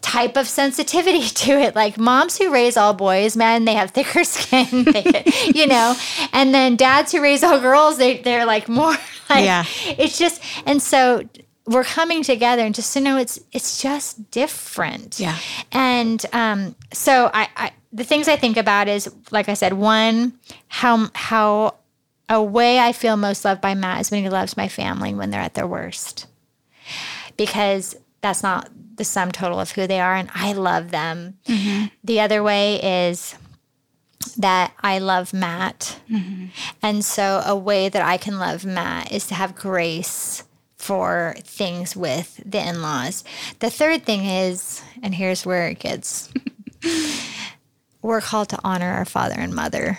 type 0.00 0.36
of 0.36 0.48
sensitivity 0.48 1.22
to 1.44 1.52
it. 1.52 1.74
Like 1.74 1.98
moms 1.98 2.38
who 2.38 2.52
raise 2.52 2.76
all 2.76 2.94
boys, 2.94 3.36
man, 3.36 3.64
they 3.66 3.74
have 3.74 3.90
thicker 3.90 4.24
skin, 4.36 4.84
they, 4.84 5.24
you 5.54 5.66
know. 5.66 5.94
And 6.32 6.54
then 6.54 6.76
dads 6.76 7.12
who 7.12 7.20
raise 7.22 7.42
all 7.44 7.60
girls, 7.60 7.98
they 7.98 8.18
they're 8.18 8.46
like 8.46 8.68
more 8.68 8.92
like 9.30 9.44
Yeah. 9.44 9.64
it's 9.86 10.18
just 10.18 10.42
and 10.66 10.80
so 10.82 11.28
we're 11.66 11.84
coming 11.84 12.24
together 12.24 12.62
and 12.62 12.74
just 12.74 12.92
to 12.94 13.00
know 13.00 13.16
it's 13.18 13.38
it's 13.52 13.80
just 13.80 14.30
different. 14.30 15.20
Yeah. 15.20 15.38
And 15.70 16.24
um 16.32 16.74
so 16.92 17.30
I, 17.32 17.48
I 17.56 17.72
the 17.92 18.04
things 18.04 18.26
I 18.26 18.36
think 18.36 18.56
about 18.56 18.88
is 18.88 19.12
like 19.30 19.48
I 19.50 19.54
said, 19.54 19.74
one, 19.74 20.32
how 20.68 21.10
how 21.14 21.74
a 22.28 22.42
way 22.42 22.78
I 22.78 22.92
feel 22.92 23.16
most 23.18 23.44
loved 23.44 23.60
by 23.60 23.74
Matt 23.74 24.00
is 24.00 24.10
when 24.10 24.22
he 24.22 24.30
loves 24.30 24.56
my 24.56 24.66
family 24.68 25.14
when 25.14 25.30
they're 25.30 25.40
at 25.42 25.52
their 25.54 25.66
worst 25.66 26.26
because 27.36 27.94
that's 28.22 28.42
not 28.42 28.70
the 28.96 29.04
sum 29.04 29.32
total 29.32 29.60
of 29.60 29.72
who 29.72 29.86
they 29.86 30.00
are 30.00 30.14
and 30.14 30.30
I 30.34 30.52
love 30.52 30.90
them. 30.90 31.38
Mm-hmm. 31.46 31.86
The 32.04 32.20
other 32.20 32.42
way 32.42 33.08
is 33.08 33.34
that 34.36 34.72
I 34.80 34.98
love 34.98 35.32
Matt. 35.34 35.98
Mm-hmm. 36.10 36.46
And 36.82 37.04
so 37.04 37.42
a 37.44 37.56
way 37.56 37.88
that 37.88 38.02
I 38.02 38.16
can 38.16 38.38
love 38.38 38.64
Matt 38.64 39.12
is 39.12 39.26
to 39.26 39.34
have 39.34 39.54
grace 39.54 40.44
for 40.76 41.34
things 41.44 41.94
with 41.96 42.40
the 42.44 42.66
in-laws. 42.66 43.24
The 43.60 43.70
third 43.70 44.04
thing 44.04 44.24
is 44.24 44.82
and 45.02 45.14
here's 45.14 45.44
where 45.44 45.68
it 45.68 45.78
gets 45.78 46.32
we're 48.02 48.20
called 48.20 48.48
to 48.48 48.58
honor 48.64 48.90
our 48.92 49.04
father 49.04 49.36
and 49.38 49.54
mother. 49.54 49.96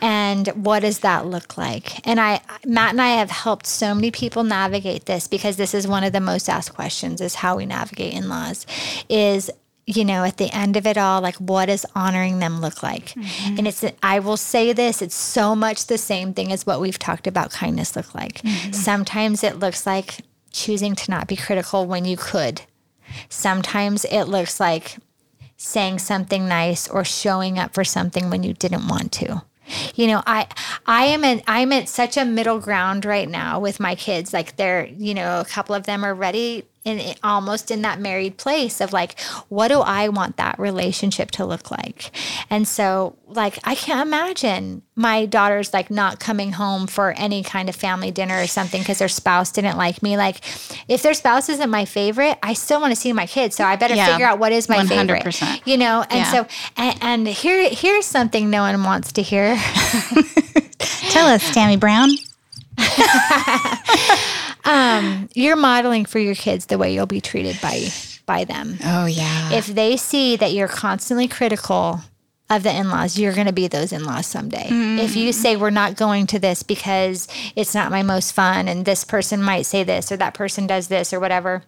And 0.00 0.48
what 0.48 0.80
does 0.80 1.00
that 1.00 1.26
look 1.26 1.56
like? 1.58 2.06
And 2.06 2.18
I 2.18 2.40
Matt 2.64 2.92
and 2.92 3.00
I 3.00 3.10
have 3.16 3.30
helped 3.30 3.66
so 3.66 3.94
many 3.94 4.10
people 4.10 4.42
navigate 4.42 5.04
this 5.04 5.28
because 5.28 5.56
this 5.56 5.74
is 5.74 5.86
one 5.86 6.02
of 6.02 6.12
the 6.12 6.20
most 6.20 6.48
asked 6.48 6.74
questions 6.74 7.20
is 7.20 7.36
how 7.36 7.56
we 7.56 7.66
navigate 7.66 8.14
in-laws 8.14 8.66
is 9.08 9.50
you 9.86 10.04
know 10.04 10.24
at 10.24 10.38
the 10.38 10.52
end 10.52 10.76
of 10.76 10.86
it 10.86 10.98
all 10.98 11.20
like 11.20 11.36
what 11.36 11.66
does 11.66 11.84
honoring 11.94 12.38
them 12.38 12.60
look 12.60 12.82
like? 12.82 13.10
Mm-hmm. 13.10 13.58
And 13.58 13.68
it's 13.68 13.84
i 14.02 14.18
will 14.18 14.38
say 14.38 14.72
this 14.72 15.02
it's 15.02 15.14
so 15.14 15.54
much 15.54 15.86
the 15.86 15.98
same 15.98 16.32
thing 16.32 16.52
as 16.52 16.66
what 16.66 16.80
we've 16.80 16.98
talked 16.98 17.26
about 17.26 17.50
kindness 17.50 17.94
look 17.94 18.14
like. 18.14 18.40
Mm-hmm. 18.42 18.72
Sometimes 18.72 19.44
it 19.44 19.58
looks 19.58 19.86
like 19.86 20.20
choosing 20.50 20.94
to 20.94 21.10
not 21.10 21.28
be 21.28 21.36
critical 21.36 21.86
when 21.86 22.06
you 22.06 22.16
could. 22.16 22.62
Sometimes 23.28 24.04
it 24.06 24.24
looks 24.24 24.58
like 24.58 24.96
saying 25.56 25.98
something 25.98 26.48
nice 26.48 26.88
or 26.88 27.04
showing 27.04 27.58
up 27.58 27.74
for 27.74 27.84
something 27.84 28.30
when 28.30 28.42
you 28.42 28.52
didn't 28.52 28.88
want 28.88 29.12
to. 29.12 29.42
You 29.94 30.06
know, 30.06 30.22
I 30.26 30.46
I 30.86 31.06
am 31.06 31.24
at 31.24 31.42
I'm 31.46 31.72
at 31.72 31.88
such 31.88 32.16
a 32.16 32.24
middle 32.24 32.60
ground 32.60 33.04
right 33.04 33.28
now 33.28 33.58
with 33.58 33.80
my 33.80 33.94
kids. 33.96 34.32
Like 34.32 34.56
they're, 34.56 34.86
you 34.86 35.14
know, 35.14 35.40
a 35.40 35.44
couple 35.44 35.74
of 35.74 35.86
them 35.86 36.04
are 36.04 36.14
ready 36.14 36.64
in 36.86 37.14
almost 37.24 37.70
in 37.70 37.82
that 37.82 38.00
married 38.00 38.36
place 38.38 38.80
of 38.80 38.92
like, 38.92 39.20
what 39.48 39.68
do 39.68 39.80
I 39.80 40.08
want 40.08 40.36
that 40.36 40.58
relationship 40.58 41.32
to 41.32 41.44
look 41.44 41.70
like? 41.70 42.12
And 42.48 42.66
so, 42.66 43.16
like, 43.26 43.58
I 43.64 43.74
can't 43.74 44.00
imagine 44.06 44.82
my 44.94 45.26
daughters 45.26 45.74
like 45.74 45.90
not 45.90 46.20
coming 46.20 46.52
home 46.52 46.86
for 46.86 47.10
any 47.18 47.42
kind 47.42 47.68
of 47.68 47.74
family 47.74 48.10
dinner 48.12 48.40
or 48.40 48.46
something 48.46 48.80
because 48.80 48.98
their 48.98 49.08
spouse 49.08 49.50
didn't 49.50 49.76
like 49.76 50.00
me. 50.02 50.16
Like, 50.16 50.36
if 50.88 51.02
their 51.02 51.12
spouse 51.14 51.48
isn't 51.48 51.68
my 51.70 51.84
favorite, 51.84 52.38
I 52.42 52.52
still 52.54 52.80
want 52.80 52.92
to 52.92 52.96
see 52.96 53.12
my 53.12 53.26
kids. 53.26 53.56
So 53.56 53.64
I 53.64 53.74
better 53.76 53.94
Yeah. 53.96 54.06
figure 54.12 54.26
out 54.26 54.38
what 54.38 54.52
is 54.52 54.68
my 54.68 54.76
100%. 54.78 54.88
favorite. 55.22 55.66
You 55.66 55.76
know, 55.78 56.02
and 56.08 56.20
Yeah. 56.20 56.30
so 56.32 56.46
and, 56.76 56.98
and 57.02 57.28
here 57.28 57.68
here's 57.68 58.06
something 58.06 58.48
no 58.48 58.62
one 58.62 58.84
wants 58.84 59.10
to 59.12 59.22
hear. 59.22 59.56
Tell 61.10 61.26
us, 61.26 61.50
Tammy 61.52 61.76
Brown. 61.76 62.10
Um, 64.66 65.28
you're 65.34 65.56
modeling 65.56 66.04
for 66.04 66.18
your 66.18 66.34
kids 66.34 66.66
the 66.66 66.78
way 66.78 66.92
you'll 66.94 67.06
be 67.06 67.20
treated 67.20 67.58
by 67.62 67.88
by 68.26 68.44
them. 68.44 68.76
Oh 68.84 69.06
yeah. 69.06 69.52
If 69.52 69.66
they 69.66 69.96
see 69.96 70.36
that 70.36 70.52
you're 70.52 70.68
constantly 70.68 71.28
critical 71.28 72.00
of 72.50 72.62
the 72.62 72.74
in-laws, 72.76 73.18
you're 73.18 73.32
going 73.32 73.46
to 73.48 73.52
be 73.52 73.68
those 73.68 73.92
in-laws 73.92 74.26
someday. 74.26 74.68
Mm. 74.68 74.98
If 74.98 75.16
you 75.16 75.32
say 75.32 75.56
we're 75.56 75.70
not 75.70 75.96
going 75.96 76.26
to 76.28 76.38
this 76.38 76.62
because 76.62 77.26
it's 77.56 77.74
not 77.74 77.90
my 77.90 78.02
most 78.02 78.32
fun 78.32 78.68
and 78.68 78.84
this 78.84 79.04
person 79.04 79.42
might 79.42 79.62
say 79.66 79.82
this 79.84 80.10
or 80.12 80.16
that 80.16 80.34
person 80.34 80.66
does 80.66 80.88
this 80.88 81.12
or 81.12 81.20
whatever, 81.20 81.62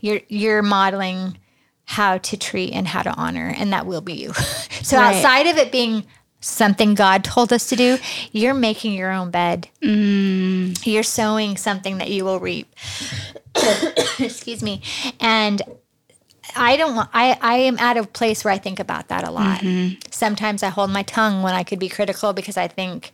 you're 0.00 0.20
you're 0.28 0.62
modeling 0.62 1.38
how 1.84 2.16
to 2.18 2.36
treat 2.36 2.72
and 2.72 2.86
how 2.88 3.02
to 3.02 3.10
honor 3.14 3.52
and 3.56 3.72
that 3.72 3.86
will 3.86 4.00
be 4.00 4.14
you. 4.14 4.32
so 4.82 4.96
Right. 4.96 5.16
outside 5.16 5.46
of 5.46 5.56
it 5.58 5.72
being 5.72 6.04
something 6.42 6.94
God 6.94 7.24
told 7.24 7.52
us 7.52 7.68
to 7.68 7.76
do, 7.76 7.98
you're 8.32 8.52
making 8.52 8.92
your 8.92 9.10
own 9.10 9.30
bed. 9.30 9.68
Mm. 9.80 10.84
You're 10.84 11.02
sowing 11.02 11.56
something 11.56 11.98
that 11.98 12.10
you 12.10 12.24
will 12.24 12.40
reap. 12.40 12.72
Excuse 14.18 14.62
me. 14.62 14.82
And 15.20 15.62
I 16.54 16.76
don't 16.76 16.94
want, 16.96 17.08
I, 17.14 17.38
I 17.40 17.54
am 17.58 17.78
at 17.78 17.96
a 17.96 18.04
place 18.04 18.44
where 18.44 18.52
I 18.52 18.58
think 18.58 18.80
about 18.80 19.08
that 19.08 19.26
a 19.26 19.30
lot. 19.30 19.60
Mm-hmm. 19.60 20.00
Sometimes 20.10 20.62
I 20.62 20.68
hold 20.68 20.90
my 20.90 21.04
tongue 21.04 21.42
when 21.42 21.54
I 21.54 21.62
could 21.62 21.78
be 21.78 21.88
critical 21.88 22.32
because 22.32 22.56
I 22.56 22.68
think 22.68 23.12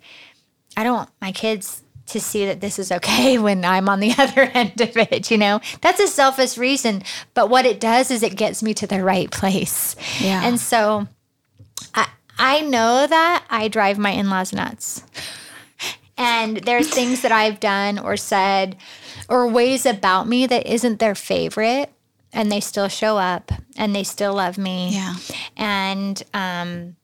I 0.76 0.82
don't 0.82 0.96
want 0.96 1.10
my 1.20 1.30
kids 1.30 1.82
to 2.06 2.20
see 2.20 2.46
that 2.46 2.62
this 2.62 2.78
is 2.78 2.90
okay 2.90 3.38
when 3.38 3.64
I'm 3.64 3.88
on 3.88 4.00
the 4.00 4.14
other 4.18 4.42
end 4.42 4.80
of 4.80 4.96
it, 4.96 5.30
you 5.30 5.36
know? 5.38 5.60
That's 5.82 6.00
a 6.00 6.08
selfish 6.08 6.56
reason. 6.56 7.02
But 7.34 7.50
what 7.50 7.66
it 7.66 7.78
does 7.78 8.10
is 8.10 8.22
it 8.22 8.36
gets 8.36 8.62
me 8.62 8.74
to 8.74 8.86
the 8.86 9.04
right 9.04 9.30
place. 9.30 9.94
Yeah. 10.20 10.42
And 10.44 10.58
so 10.58 11.06
I, 11.94 12.08
I 12.38 12.61
know 12.61 13.07
that 13.07 13.44
I 13.51 13.68
drive 13.68 13.98
my 13.98 14.11
in 14.11 14.31
laws 14.31 14.53
nuts. 14.53 15.03
And 16.16 16.59
there's 16.59 16.88
things 16.94 17.22
that 17.22 17.33
I've 17.33 17.61
done 17.61 17.98
or 17.98 18.16
said 18.16 18.77
or 19.29 19.48
ways 19.48 19.85
about 19.85 20.29
me 20.29 20.46
that 20.46 20.66
isn't 20.66 20.98
their 20.98 21.14
favorite. 21.14 21.92
And 22.33 22.53
they 22.53 22.61
still 22.61 22.88
show 22.88 23.16
up 23.16 23.51
and 23.77 23.94
they 23.94 24.05
still 24.05 24.35
love 24.35 24.59
me. 24.59 24.90
Yeah. 24.92 25.14
And 25.57 26.22
um, 26.35 26.96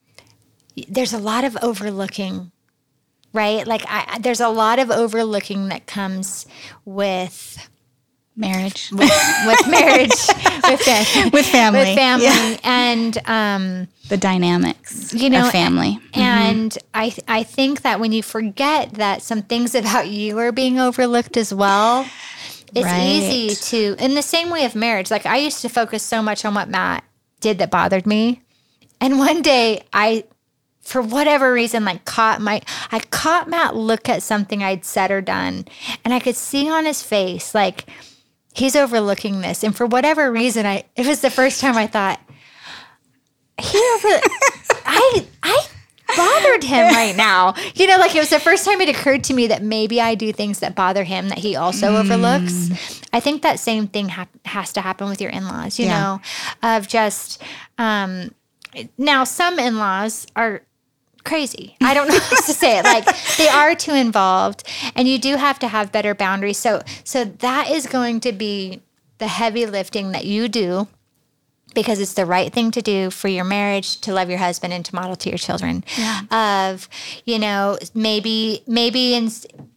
there's 0.88 1.14
a 1.14 1.18
lot 1.18 1.44
of 1.44 1.56
overlooking, 1.62 2.52
right? 3.32 3.66
Like, 3.66 3.82
I, 3.88 4.18
there's 4.20 4.40
a 4.40 4.50
lot 4.50 4.78
of 4.78 4.90
overlooking 4.90 5.68
that 5.68 5.86
comes 5.86 6.46
with 6.84 7.70
Marriage. 8.36 8.90
with 8.92 9.08
marriage, 9.68 10.10
with, 10.64 11.32
With 11.32 11.46
family. 11.46 11.78
with 11.80 11.94
family, 11.94 12.24
Yeah. 12.24 12.56
and 12.64 13.18
um, 13.26 13.88
The 14.08 14.16
dynamics 14.16 15.14
you 15.14 15.30
know 15.30 15.46
of 15.46 15.52
family. 15.52 15.98
and 16.14 16.76
I 16.92 17.14
I 17.28 17.44
think 17.44 17.82
that 17.82 18.00
when 18.00 18.10
you 18.12 18.22
forget 18.22 18.94
that 18.94 19.22
some 19.22 19.42
things 19.42 19.74
about 19.74 20.08
you 20.08 20.38
are 20.38 20.50
being 20.52 20.80
overlooked 20.80 21.36
as 21.36 21.54
well, 21.54 22.06
it's 22.74 22.84
Right. 22.84 23.06
easy 23.06 23.54
to 23.70 23.96
in 24.04 24.14
the 24.14 24.22
same 24.22 24.50
way 24.50 24.64
of 24.64 24.74
marriage. 24.74 25.10
Like 25.12 25.26
I 25.26 25.36
used 25.36 25.62
to 25.62 25.68
focus 25.68 26.02
so 26.02 26.20
much 26.22 26.44
on 26.44 26.54
what 26.54 26.68
Matt 26.68 27.04
did 27.40 27.58
that 27.58 27.70
bothered 27.70 28.06
me, 28.06 28.42
and 29.00 29.18
one 29.18 29.42
day 29.42 29.84
I. 29.92 30.24
For 30.82 31.00
whatever 31.00 31.50
reason, 31.50 31.86
like 31.86 32.04
caught 32.04 32.42
my, 32.42 32.60
I 32.92 32.98
caught 33.00 33.48
Matt 33.48 33.74
look 33.74 34.06
at 34.10 34.22
something 34.22 34.62
I'd 34.62 34.84
said 34.84 35.10
or 35.10 35.22
done, 35.22 35.64
and 36.04 36.12
I 36.12 36.20
could 36.20 36.36
see 36.36 36.68
on 36.68 36.84
his 36.84 37.02
face 37.02 37.54
like 37.54 37.86
he's 38.54 38.74
overlooking 38.74 39.42
this. 39.42 39.62
And 39.62 39.76
for 39.76 39.84
whatever 39.84 40.32
reason, 40.32 40.64
I 40.64 40.84
it 40.96 41.06
was 41.06 41.20
the 41.20 41.30
first 41.30 41.60
time 41.60 41.76
I 41.76 41.86
thought 41.86 42.18
he 43.60 43.78
over, 43.78 44.08
I 44.86 45.26
I 45.42 45.66
bothered 46.16 46.64
him 46.64 46.92
right 46.94 47.16
now. 47.16 47.54
You 47.74 47.86
know, 47.86 47.98
like 47.98 48.14
it 48.14 48.18
was 48.20 48.30
the 48.30 48.40
first 48.40 48.64
time 48.64 48.80
it 48.80 48.88
occurred 48.88 49.24
to 49.24 49.34
me 49.34 49.46
that 49.48 49.62
maybe 49.62 50.00
I 50.00 50.14
do 50.14 50.32
things 50.32 50.60
that 50.60 50.74
bother 50.74 51.04
him 51.04 51.28
that 51.28 51.38
he 51.38 51.56
also 51.56 51.96
overlooks. 51.96 52.70
I 53.12 53.20
think 53.20 53.42
that 53.42 53.58
same 53.60 53.86
thing 53.88 54.08
hap- 54.08 54.28
has 54.46 54.72
to 54.74 54.80
happen 54.80 55.08
with 55.08 55.20
your 55.20 55.30
in-laws. 55.30 55.78
You 55.78 55.86
Yeah. 55.86 56.00
know, 56.00 56.20
of 56.76 56.88
just 56.88 57.42
um, 57.78 58.32
now 58.98 59.24
some 59.24 59.58
in-laws 59.58 60.26
are 60.36 60.62
crazy. 61.24 61.76
I 61.80 61.94
don't 61.94 62.08
know 62.08 62.18
how 62.20 62.36
to 62.36 62.52
say 62.52 62.78
it. 62.78 62.84
Like 62.84 63.06
they 63.36 63.48
are 63.48 63.74
too 63.74 63.94
involved 63.94 64.62
and 64.94 65.08
you 65.08 65.18
do 65.18 65.36
have 65.36 65.58
to 65.60 65.68
have 65.68 65.92
better 65.92 66.14
boundaries. 66.14 66.58
So 66.58 66.82
so 67.02 67.24
that 67.24 67.70
is 67.70 67.86
going 67.86 68.20
to 68.20 68.32
be 68.32 68.82
the 69.18 69.28
heavy 69.28 69.66
lifting 69.66 70.12
that 70.12 70.24
you 70.24 70.48
do 70.48 70.88
because 71.74 72.00
it's 72.00 72.14
the 72.14 72.24
right 72.26 72.52
thing 72.52 72.70
to 72.70 72.82
do 72.82 73.10
for 73.10 73.28
your 73.28 73.44
marriage 73.44 74.00
to 74.02 74.12
love 74.12 74.30
your 74.30 74.38
husband 74.38 74.72
and 74.72 74.84
to 74.84 74.94
model 74.94 75.16
to 75.16 75.28
your 75.28 75.38
children 75.38 75.84
yeah. 75.98 76.20
of 76.30 76.88
you 77.24 77.38
know 77.38 77.76
maybe 77.94 78.62
maybe 78.66 79.14
in, 79.14 79.30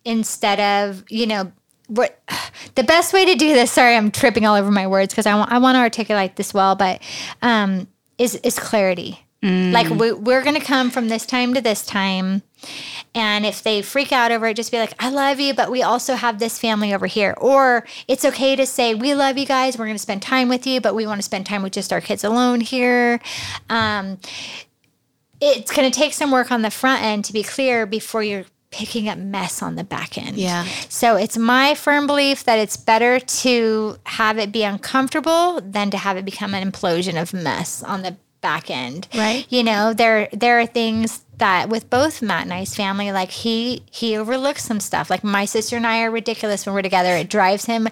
instead 0.06 0.60
of 0.60 1.04
you 1.10 1.26
know 1.26 1.52
what 1.88 2.22
the 2.76 2.84
best 2.84 3.14
way 3.14 3.26
to 3.26 3.36
do 3.36 3.54
this 3.54 3.72
sorry 3.72 3.96
i'm 3.96 4.12
tripping 4.12 4.46
all 4.46 4.56
over 4.56 4.72
my 4.72 4.88
words 4.88 5.14
because 5.14 5.26
I 5.26 5.36
want, 5.36 5.52
I 5.52 5.58
want 5.58 5.76
to 5.76 5.80
articulate 5.80 6.36
this 6.36 6.54
well 6.54 6.76
but 6.76 7.02
um, 7.42 7.88
is 8.18 8.36
is 8.36 8.60
clarity 8.60 9.27
mm. 9.42 9.72
like 9.72 9.90
we, 9.90 10.12
we're 10.12 10.44
going 10.44 10.60
to 10.60 10.66
come 10.66 10.90
from 10.90 11.08
this 11.10 11.26
time 11.26 11.54
to 11.54 11.62
this 11.62 11.86
time 11.86 12.42
and 13.16 13.46
if 13.46 13.64
they 13.64 13.82
freak 13.82 14.12
out 14.12 14.32
over 14.32 14.48
it, 14.48 14.56
just 14.56 14.72
be 14.72 14.78
like, 14.78 14.94
I 15.00 15.10
love 15.10 15.40
you, 15.40 15.54
but 15.54 15.72
we 15.72 15.82
also 15.82 16.16
have 16.16 16.40
this 16.40 16.60
family 16.60 16.94
over 16.94 17.08
here. 17.08 17.34
Or 17.38 17.86
it's 18.08 18.26
okay 18.26 18.56
to 18.56 18.66
say, 18.66 18.94
We 18.94 19.16
love 19.16 19.38
you 19.38 19.46
guys. 19.46 19.78
We're 19.78 19.86
going 19.86 19.96
to 19.96 20.02
spend 20.02 20.22
time 20.22 20.50
with 20.50 20.68
you, 20.68 20.82
but 20.82 20.96
we 20.96 21.06
want 21.08 21.20
to 21.20 21.24
spend 21.24 21.46
time 21.46 21.64
with 21.64 21.74
just 21.74 21.92
our 21.92 22.02
kids 22.02 22.24
alone 22.24 22.62
here. 22.62 23.20
Um, 23.70 24.20
it's 25.40 25.72
going 25.72 25.90
to 25.90 25.98
take 25.98 26.14
some 26.14 26.32
work 26.32 26.52
on 26.52 26.62
the 26.62 26.72
front 26.72 27.04
end 27.04 27.26
to 27.26 27.34
be 27.34 27.44
clear 27.44 27.86
before 27.86 28.24
you're 28.24 28.46
picking 28.70 29.08
up 29.08 29.18
mess 29.18 29.62
on 29.62 29.76
the 29.76 29.84
back 29.84 30.18
end. 30.18 30.38
Yeah. 30.38 30.66
So 30.90 31.16
it's 31.16 31.38
my 31.38 31.74
firm 31.74 32.06
belief 32.06 32.44
that 32.44 32.60
it's 32.60 32.76
better 32.76 33.20
to 33.20 33.98
have 34.06 34.38
it 34.38 34.52
be 34.52 34.64
uncomfortable 34.64 35.62
than 35.62 35.90
to 35.92 35.98
have 35.98 36.18
it 36.18 36.26
become 36.26 36.54
an 36.54 36.70
implosion 36.70 37.20
of 37.20 37.34
mess 37.34 37.82
on 37.82 38.02
the 38.02 38.18
back 38.42 38.70
end. 38.70 39.08
Right. 39.16 39.46
You 39.50 39.64
know, 39.64 39.94
there 39.94 40.30
there 40.32 40.60
are 40.60 40.66
things 40.66 41.24
that 41.38 41.70
with 41.70 41.90
both 41.90 42.22
Matt 42.22 42.44
and 42.44 42.54
I's 42.54 42.76
family, 42.76 43.12
like 43.12 43.32
he 43.32 43.84
he 43.92 44.18
overlooks 44.18 44.64
some 44.64 44.80
stuff. 44.80 45.10
Like 45.10 45.24
my 45.24 45.46
sister 45.46 45.76
and 45.76 45.86
I 45.86 46.04
are 46.04 46.12
ridiculous 46.12 46.66
when 46.66 46.76
we're 46.76 46.82
together. 46.82 47.16
It 47.16 47.30
drives 47.30 47.66
him 47.66 47.88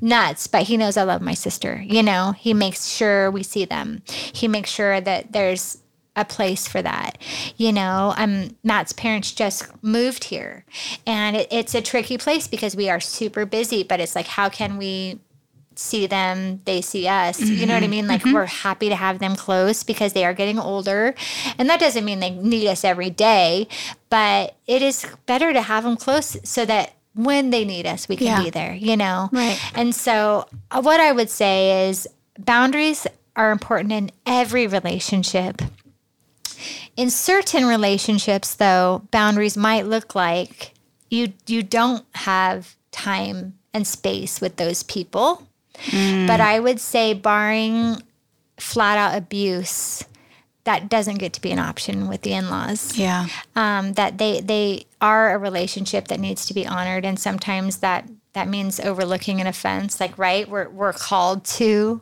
nuts, 0.00 0.46
but 0.46 0.64
he 0.64 0.76
knows 0.76 0.96
I 0.96 1.04
love 1.04 1.22
my 1.22 1.34
sister. 1.34 1.82
You 1.86 2.02
know, 2.02 2.32
he 2.32 2.54
makes 2.54 2.86
sure 2.88 3.30
we 3.30 3.42
see 3.42 3.64
them. 3.64 4.02
He 4.06 4.48
makes 4.48 4.70
sure 4.70 5.00
that 5.00 5.32
there's 5.32 5.78
a 6.16 6.24
place 6.24 6.66
for 6.66 6.82
that. 6.82 7.18
You 7.56 7.72
know, 7.72 8.14
um, 8.16 8.56
Matt's 8.64 8.92
parents 8.92 9.32
just 9.32 9.64
moved 9.82 10.24
here, 10.24 10.64
and 11.06 11.36
it, 11.36 11.48
it's 11.50 11.74
a 11.74 11.82
tricky 11.82 12.18
place 12.18 12.48
because 12.48 12.76
we 12.76 12.90
are 12.90 13.00
super 13.00 13.46
busy. 13.46 13.82
But 13.82 14.00
it's 14.00 14.14
like, 14.14 14.26
how 14.26 14.48
can 14.48 14.76
we 14.76 15.20
see 15.80 16.06
them, 16.06 16.60
they 16.66 16.80
see 16.80 17.08
us. 17.08 17.40
Mm-hmm. 17.40 17.54
You 17.54 17.66
know 17.66 17.74
what 17.74 17.82
I 17.82 17.86
mm-hmm. 17.86 17.90
mean? 17.90 18.06
Like 18.06 18.20
mm-hmm. 18.20 18.34
we're 18.34 18.46
happy 18.46 18.88
to 18.90 18.96
have 18.96 19.18
them 19.18 19.34
close 19.34 19.82
because 19.82 20.12
they 20.12 20.24
are 20.24 20.34
getting 20.34 20.58
older. 20.58 21.14
And 21.58 21.68
that 21.70 21.80
doesn't 21.80 22.04
mean 22.04 22.20
they 22.20 22.30
need 22.30 22.68
us 22.68 22.84
every 22.84 23.10
day, 23.10 23.66
but 24.10 24.56
it 24.66 24.82
is 24.82 25.06
better 25.26 25.52
to 25.52 25.62
have 25.62 25.84
them 25.84 25.96
close 25.96 26.36
so 26.44 26.64
that 26.66 26.92
when 27.14 27.50
they 27.50 27.64
need 27.64 27.86
us, 27.86 28.08
we 28.08 28.16
can 28.16 28.26
yeah. 28.26 28.42
be 28.42 28.50
there, 28.50 28.74
you 28.74 28.96
know? 28.96 29.30
Right. 29.32 29.58
And 29.74 29.94
so, 29.94 30.46
uh, 30.70 30.80
what 30.80 31.00
I 31.00 31.12
would 31.12 31.30
say 31.30 31.88
is 31.88 32.06
boundaries 32.38 33.06
are 33.34 33.50
important 33.50 33.92
in 33.92 34.10
every 34.26 34.66
relationship. 34.66 35.62
In 36.96 37.10
certain 37.10 37.66
relationships, 37.66 38.54
though, 38.54 39.08
boundaries 39.10 39.56
might 39.56 39.86
look 39.86 40.14
like 40.14 40.74
you 41.08 41.32
you 41.46 41.62
don't 41.62 42.04
have 42.14 42.76
time 42.92 43.54
and 43.72 43.86
space 43.86 44.40
with 44.40 44.56
those 44.56 44.82
people 44.82 45.46
Mm. 45.74 46.26
But 46.26 46.40
I 46.40 46.60
would 46.60 46.80
say, 46.80 47.14
barring 47.14 48.02
flat 48.58 48.98
out 48.98 49.16
abuse, 49.16 50.04
that 50.64 50.88
doesn't 50.88 51.16
get 51.16 51.32
to 51.34 51.40
be 51.40 51.50
an 51.50 51.58
option 51.58 52.08
with 52.08 52.22
the 52.22 52.32
in-laws. 52.32 52.96
Yeah. 52.96 53.28
Um, 53.56 53.94
that 53.94 54.18
they 54.18 54.40
they 54.40 54.86
are 55.00 55.34
a 55.34 55.38
relationship 55.38 56.08
that 56.08 56.20
needs 56.20 56.46
to 56.46 56.54
be 56.54 56.66
honored, 56.66 57.04
and 57.04 57.18
sometimes 57.18 57.78
that 57.78 58.08
that 58.32 58.48
means 58.48 58.78
overlooking 58.80 59.40
an 59.40 59.46
offense. 59.46 60.00
Like, 60.00 60.16
right, 60.18 60.48
we're 60.48 60.68
we're 60.68 60.92
called 60.92 61.44
to 61.44 62.00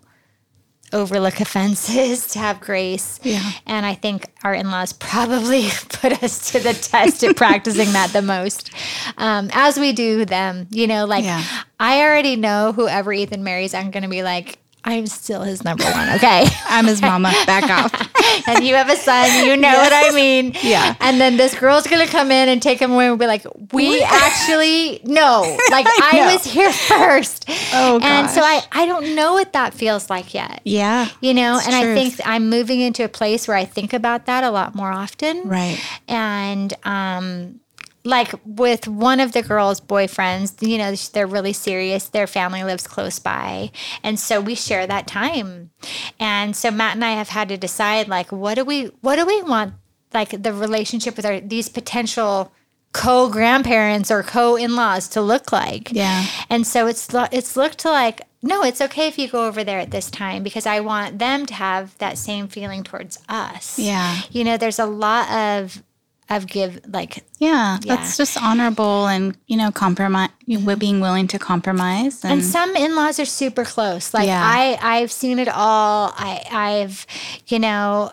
overlook 0.92 1.40
offenses, 1.40 2.28
to 2.28 2.38
have 2.38 2.60
grace. 2.60 3.20
Yeah. 3.22 3.50
And 3.66 3.84
I 3.84 3.94
think 3.94 4.26
our 4.42 4.54
in 4.54 4.70
laws 4.70 4.92
probably 4.92 5.68
put 5.88 6.22
us 6.22 6.52
to 6.52 6.60
the 6.60 6.74
test 6.74 7.22
at 7.24 7.36
practicing 7.36 7.92
that 7.92 8.12
the 8.12 8.22
most, 8.22 8.70
um, 9.16 9.50
as 9.52 9.78
we 9.78 9.92
do 9.92 10.24
them. 10.24 10.66
You 10.70 10.86
know, 10.86 11.04
like 11.06 11.24
yeah. 11.24 11.44
I 11.78 12.02
already 12.02 12.36
know 12.36 12.72
whoever 12.72 13.12
Ethan 13.12 13.44
marries, 13.44 13.74
I'm 13.74 13.90
going 13.90 14.02
to 14.02 14.08
be 14.08 14.22
like, 14.22 14.58
I'm 14.88 15.06
still 15.06 15.42
his 15.42 15.64
number 15.64 15.84
one. 15.84 16.08
Okay. 16.14 16.46
I'm 16.66 16.86
his 16.86 17.02
mama. 17.02 17.30
Back 17.44 17.68
off. 17.70 18.48
and 18.48 18.64
you 18.64 18.74
have 18.74 18.88
a 18.88 18.96
son. 18.96 19.44
You 19.44 19.54
know 19.54 19.68
yes. 19.68 19.90
what 19.90 19.92
I 19.92 20.16
mean. 20.16 20.54
Yeah. 20.62 20.94
And 21.00 21.20
then 21.20 21.36
this 21.36 21.54
girl's 21.54 21.86
going 21.86 22.04
to 22.06 22.10
come 22.10 22.30
in 22.30 22.48
and 22.48 22.62
take 22.62 22.80
him 22.80 22.92
away 22.92 23.08
and 23.08 23.18
be 23.18 23.26
like, 23.26 23.44
we 23.72 24.02
actually 24.02 25.00
know. 25.04 25.56
Like, 25.68 25.84
I, 25.86 26.20
I 26.22 26.32
was 26.32 26.44
here 26.44 26.72
first. 26.72 27.44
Oh, 27.74 27.98
gosh. 27.98 28.08
And 28.08 28.30
so 28.30 28.40
I, 28.40 28.62
I 28.72 28.86
don't 28.86 29.14
know 29.14 29.34
what 29.34 29.52
that 29.52 29.74
feels 29.74 30.08
like 30.08 30.32
yet. 30.32 30.62
Yeah. 30.64 31.08
You 31.20 31.34
know, 31.34 31.60
and 31.62 31.64
truth. 31.64 31.74
I 31.74 31.94
think 31.94 32.14
I'm 32.24 32.48
moving 32.48 32.80
into 32.80 33.04
a 33.04 33.08
place 33.08 33.46
where 33.46 33.56
I 33.56 33.66
think 33.66 33.92
about 33.92 34.26
that 34.26 34.44
a 34.44 34.50
lot 34.50 34.74
more 34.74 34.90
often. 34.90 35.46
Right. 35.46 35.78
And, 36.08 36.72
um, 36.84 37.60
like 38.08 38.34
with 38.46 38.88
one 38.88 39.20
of 39.20 39.32
the 39.32 39.42
girls' 39.42 39.82
boyfriends, 39.82 40.66
you 40.66 40.78
know, 40.78 40.94
they're 41.12 41.26
really 41.26 41.52
serious. 41.52 42.08
Their 42.08 42.26
family 42.26 42.64
lives 42.64 42.86
close 42.86 43.18
by. 43.18 43.70
And 44.02 44.18
so 44.18 44.40
we 44.40 44.54
share 44.54 44.86
that 44.86 45.06
time. 45.06 45.70
And 46.18 46.56
so 46.56 46.70
Matt 46.70 46.94
and 46.94 47.04
I 47.04 47.12
have 47.12 47.28
had 47.28 47.50
to 47.50 47.58
decide 47.58 48.08
like 48.08 48.32
what 48.32 48.54
do 48.54 48.64
we 48.64 48.86
what 49.02 49.16
do 49.16 49.26
we 49.26 49.42
want 49.42 49.74
like 50.14 50.42
the 50.42 50.54
relationship 50.54 51.16
with 51.16 51.26
our 51.26 51.38
these 51.40 51.68
potential 51.68 52.50
co-grandparents 52.92 54.10
or 54.10 54.22
co-in-laws 54.22 55.08
to 55.08 55.20
look 55.20 55.52
like. 55.52 55.92
Yeah. 55.92 56.24
And 56.48 56.66
so 56.66 56.86
it's 56.86 57.08
it's 57.30 57.56
looked 57.56 57.84
like 57.84 58.22
no, 58.40 58.62
it's 58.62 58.80
okay 58.80 59.08
if 59.08 59.18
you 59.18 59.28
go 59.28 59.46
over 59.46 59.64
there 59.64 59.80
at 59.80 59.90
this 59.90 60.10
time 60.10 60.42
because 60.42 60.64
I 60.64 60.80
want 60.80 61.18
them 61.18 61.44
to 61.44 61.54
have 61.54 61.98
that 61.98 62.16
same 62.16 62.48
feeling 62.48 62.84
towards 62.84 63.18
us. 63.28 63.78
Yeah. 63.78 64.20
You 64.30 64.44
know, 64.44 64.56
there's 64.56 64.78
a 64.78 64.86
lot 64.86 65.30
of 65.30 65.82
of 66.30 66.46
give 66.46 66.80
like 66.88 67.24
yeah, 67.38 67.78
yeah, 67.82 67.96
that's 67.96 68.16
just 68.16 68.40
honorable 68.40 69.06
and 69.06 69.36
you 69.46 69.56
know 69.56 69.70
compromise 69.70 70.30
mm-hmm. 70.46 70.78
being 70.78 71.00
willing 71.00 71.26
to 71.28 71.38
compromise 71.38 72.22
and, 72.22 72.34
and 72.34 72.44
some 72.44 72.76
in-laws 72.76 73.18
are 73.18 73.24
super 73.24 73.64
close 73.64 74.12
like 74.12 74.26
yeah. 74.26 74.42
i 74.42 74.78
i've 74.82 75.10
seen 75.10 75.38
it 75.38 75.48
all 75.48 76.12
i 76.16 76.42
i've 76.50 77.06
you 77.46 77.58
know 77.58 78.10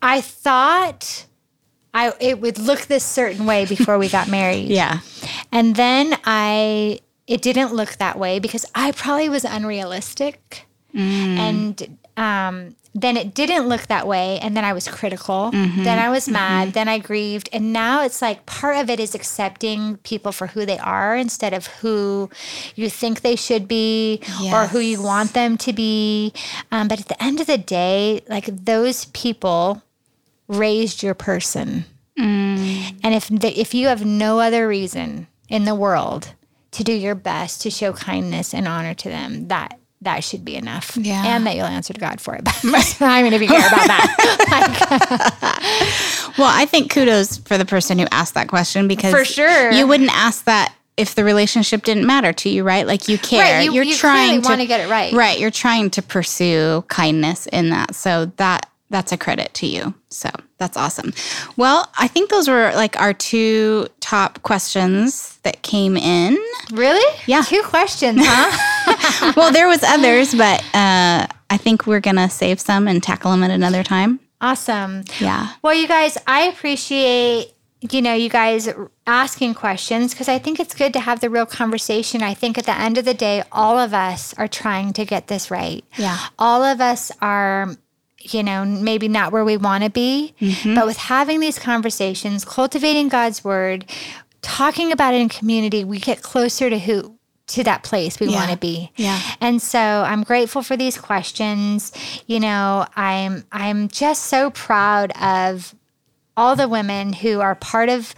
i 0.00 0.20
thought 0.20 1.26
i 1.92 2.12
it 2.20 2.40
would 2.40 2.58
look 2.58 2.80
this 2.82 3.04
certain 3.04 3.44
way 3.44 3.66
before 3.66 3.98
we 3.98 4.08
got 4.08 4.28
married 4.28 4.68
yeah 4.68 5.00
and 5.52 5.76
then 5.76 6.16
i 6.24 6.98
it 7.26 7.42
didn't 7.42 7.74
look 7.74 7.96
that 7.96 8.18
way 8.18 8.38
because 8.38 8.64
i 8.74 8.92
probably 8.92 9.28
was 9.28 9.44
unrealistic 9.44 10.66
mm. 10.94 11.00
and 11.00 11.98
um 12.16 12.74
then 12.96 13.18
it 13.18 13.34
didn't 13.34 13.68
look 13.68 13.82
that 13.88 14.06
way 14.06 14.38
and 14.40 14.56
then 14.56 14.64
i 14.64 14.72
was 14.72 14.88
critical 14.88 15.50
mm-hmm. 15.52 15.84
then 15.84 15.98
i 15.98 16.08
was 16.08 16.28
mad 16.28 16.68
mm-hmm. 16.68 16.72
then 16.72 16.88
i 16.88 16.98
grieved 16.98 17.48
and 17.52 17.72
now 17.72 18.02
it's 18.02 18.22
like 18.22 18.46
part 18.46 18.76
of 18.76 18.88
it 18.88 18.98
is 18.98 19.14
accepting 19.14 19.98
people 19.98 20.32
for 20.32 20.48
who 20.48 20.64
they 20.64 20.78
are 20.78 21.14
instead 21.14 21.52
of 21.52 21.66
who 21.66 22.28
you 22.74 22.88
think 22.88 23.20
they 23.20 23.36
should 23.36 23.68
be 23.68 24.20
yes. 24.40 24.54
or 24.54 24.66
who 24.68 24.78
you 24.78 25.00
want 25.02 25.34
them 25.34 25.56
to 25.58 25.72
be 25.72 26.32
um, 26.72 26.88
but 26.88 27.00
at 27.00 27.08
the 27.08 27.22
end 27.22 27.40
of 27.40 27.46
the 27.46 27.58
day 27.58 28.22
like 28.28 28.46
those 28.46 29.04
people 29.06 29.82
raised 30.48 31.02
your 31.02 31.14
person 31.14 31.84
mm. 32.18 32.98
and 33.02 33.14
if 33.14 33.28
the, 33.28 33.60
if 33.60 33.74
you 33.74 33.88
have 33.88 34.04
no 34.04 34.40
other 34.40 34.66
reason 34.66 35.26
in 35.48 35.64
the 35.64 35.74
world 35.74 36.32
to 36.70 36.82
do 36.82 36.92
your 36.92 37.14
best 37.14 37.60
to 37.62 37.70
show 37.70 37.92
kindness 37.92 38.54
and 38.54 38.66
honor 38.66 38.94
to 38.94 39.08
them 39.08 39.48
that 39.48 39.78
that 40.06 40.22
should 40.22 40.44
be 40.44 40.54
enough. 40.54 40.96
Yeah. 40.96 41.22
And 41.26 41.44
that 41.46 41.56
you'll 41.56 41.66
answer 41.66 41.92
to 41.92 41.98
God 42.00 42.20
for 42.20 42.36
it. 42.36 42.42
I 43.00 43.22
mean, 43.22 43.32
if 43.32 43.42
you 43.42 43.48
care 43.48 43.66
about 43.66 43.86
that. 43.86 44.06
well, 46.38 46.50
I 46.50 46.64
think 46.64 46.92
kudos 46.92 47.38
for 47.38 47.58
the 47.58 47.64
person 47.64 47.98
who 47.98 48.06
asked 48.12 48.34
that 48.34 48.48
question 48.48 48.86
because 48.88 49.12
for 49.12 49.24
sure 49.24 49.72
you 49.72 49.86
wouldn't 49.86 50.16
ask 50.16 50.44
that 50.44 50.72
if 50.96 51.16
the 51.16 51.24
relationship 51.24 51.82
didn't 51.82 52.06
matter 52.06 52.32
to 52.32 52.48
you, 52.48 52.62
right? 52.62 52.86
Like 52.86 53.08
you 53.08 53.18
care. 53.18 53.58
Right, 53.58 53.64
you, 53.64 53.72
you're 53.72 53.84
you 53.84 53.96
trying 53.96 54.42
to 54.42 54.48
want 54.48 54.60
to 54.60 54.66
get 54.66 54.80
it 54.80 54.88
right. 54.88 55.12
Right. 55.12 55.38
You're 55.38 55.50
trying 55.50 55.90
to 55.90 56.02
pursue 56.02 56.84
kindness 56.88 57.46
in 57.48 57.70
that. 57.70 57.94
So 57.96 58.26
that 58.36 58.70
that's 58.88 59.10
a 59.10 59.16
credit 59.16 59.52
to 59.54 59.66
you. 59.66 59.92
So 60.08 60.30
that's 60.58 60.76
awesome. 60.76 61.12
Well, 61.56 61.90
I 61.98 62.06
think 62.06 62.30
those 62.30 62.48
were 62.48 62.70
like 62.74 62.98
our 63.00 63.12
two 63.12 63.88
top 63.98 64.42
questions 64.42 65.38
that 65.42 65.62
came 65.62 65.96
in. 65.96 66.38
Really? 66.72 67.04
Yeah. 67.26 67.42
Two 67.42 67.62
questions, 67.62 68.20
huh? 68.22 68.75
well, 69.36 69.52
there 69.52 69.68
was 69.68 69.82
others, 69.82 70.34
but 70.34 70.60
uh, 70.74 71.26
I 71.50 71.56
think 71.56 71.86
we're 71.86 72.00
gonna 72.00 72.30
save 72.30 72.60
some 72.60 72.88
and 72.88 73.02
tackle 73.02 73.30
them 73.30 73.42
at 73.42 73.50
another 73.50 73.82
time. 73.82 74.20
Awesome. 74.40 75.04
Yeah. 75.18 75.52
Well, 75.62 75.74
you 75.74 75.88
guys, 75.88 76.18
I 76.26 76.42
appreciate 76.42 77.52
you 77.90 78.00
know 78.00 78.14
you 78.14 78.30
guys 78.30 78.68
asking 79.06 79.54
questions 79.54 80.12
because 80.12 80.28
I 80.28 80.38
think 80.38 80.58
it's 80.58 80.74
good 80.74 80.92
to 80.94 81.00
have 81.00 81.20
the 81.20 81.30
real 81.30 81.46
conversation. 81.46 82.22
I 82.22 82.34
think 82.34 82.58
at 82.58 82.66
the 82.66 82.78
end 82.78 82.98
of 82.98 83.04
the 83.04 83.14
day, 83.14 83.42
all 83.52 83.78
of 83.78 83.94
us 83.94 84.34
are 84.34 84.48
trying 84.48 84.92
to 84.94 85.04
get 85.04 85.28
this 85.28 85.50
right. 85.50 85.84
Yeah. 85.96 86.18
All 86.38 86.62
of 86.62 86.80
us 86.80 87.12
are 87.20 87.76
you 88.32 88.42
know, 88.42 88.64
maybe 88.64 89.08
not 89.08 89.32
where 89.32 89.44
we 89.44 89.56
want 89.56 89.84
to 89.84 89.90
be. 89.90 90.34
Mm-hmm. 90.40 90.74
But 90.74 90.86
with 90.86 90.96
having 90.96 91.40
these 91.40 91.58
conversations, 91.58 92.44
cultivating 92.44 93.08
God's 93.08 93.44
word, 93.44 93.84
talking 94.42 94.92
about 94.92 95.14
it 95.14 95.20
in 95.20 95.28
community, 95.28 95.84
we 95.84 95.98
get 95.98 96.22
closer 96.22 96.70
to 96.70 96.78
who 96.78 97.15
to 97.48 97.62
that 97.64 97.82
place 97.82 98.18
we 98.18 98.26
Yeah. 98.26 98.34
want 98.34 98.50
to 98.50 98.56
be. 98.56 98.90
Yeah. 98.96 99.20
And 99.40 99.62
so 99.62 99.78
I'm 99.78 100.24
grateful 100.24 100.62
for 100.62 100.76
these 100.76 100.98
questions. 100.98 101.92
You 102.26 102.40
know, 102.40 102.86
I'm 102.96 103.44
I'm 103.52 103.88
just 103.88 104.24
so 104.24 104.50
proud 104.50 105.12
of 105.20 105.74
all 106.36 106.56
the 106.56 106.68
women 106.68 107.12
who 107.12 107.40
are 107.40 107.54
part 107.54 107.88
of 107.88 108.14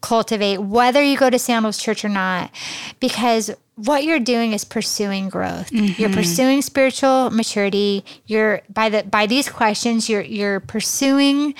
Cultivate, 0.00 0.58
whether 0.58 1.02
you 1.02 1.16
go 1.16 1.30
to 1.30 1.38
Sandals 1.38 1.78
Church 1.78 2.04
or 2.04 2.10
not, 2.10 2.50
because 3.00 3.50
what 3.76 4.04
you're 4.04 4.20
doing 4.20 4.52
is 4.52 4.62
pursuing 4.62 5.30
growth. 5.30 5.72
You're 5.72 6.10
mm-hmm. 6.10 6.12
pursuing 6.14 6.62
spiritual 6.62 7.30
maturity. 7.30 8.04
You're 8.26 8.60
by 8.68 8.90
the 8.90 9.02
by 9.04 9.26
these 9.26 9.48
questions, 9.48 10.08
you're 10.08 10.20
you're 10.20 10.60
pursuing 10.60 11.54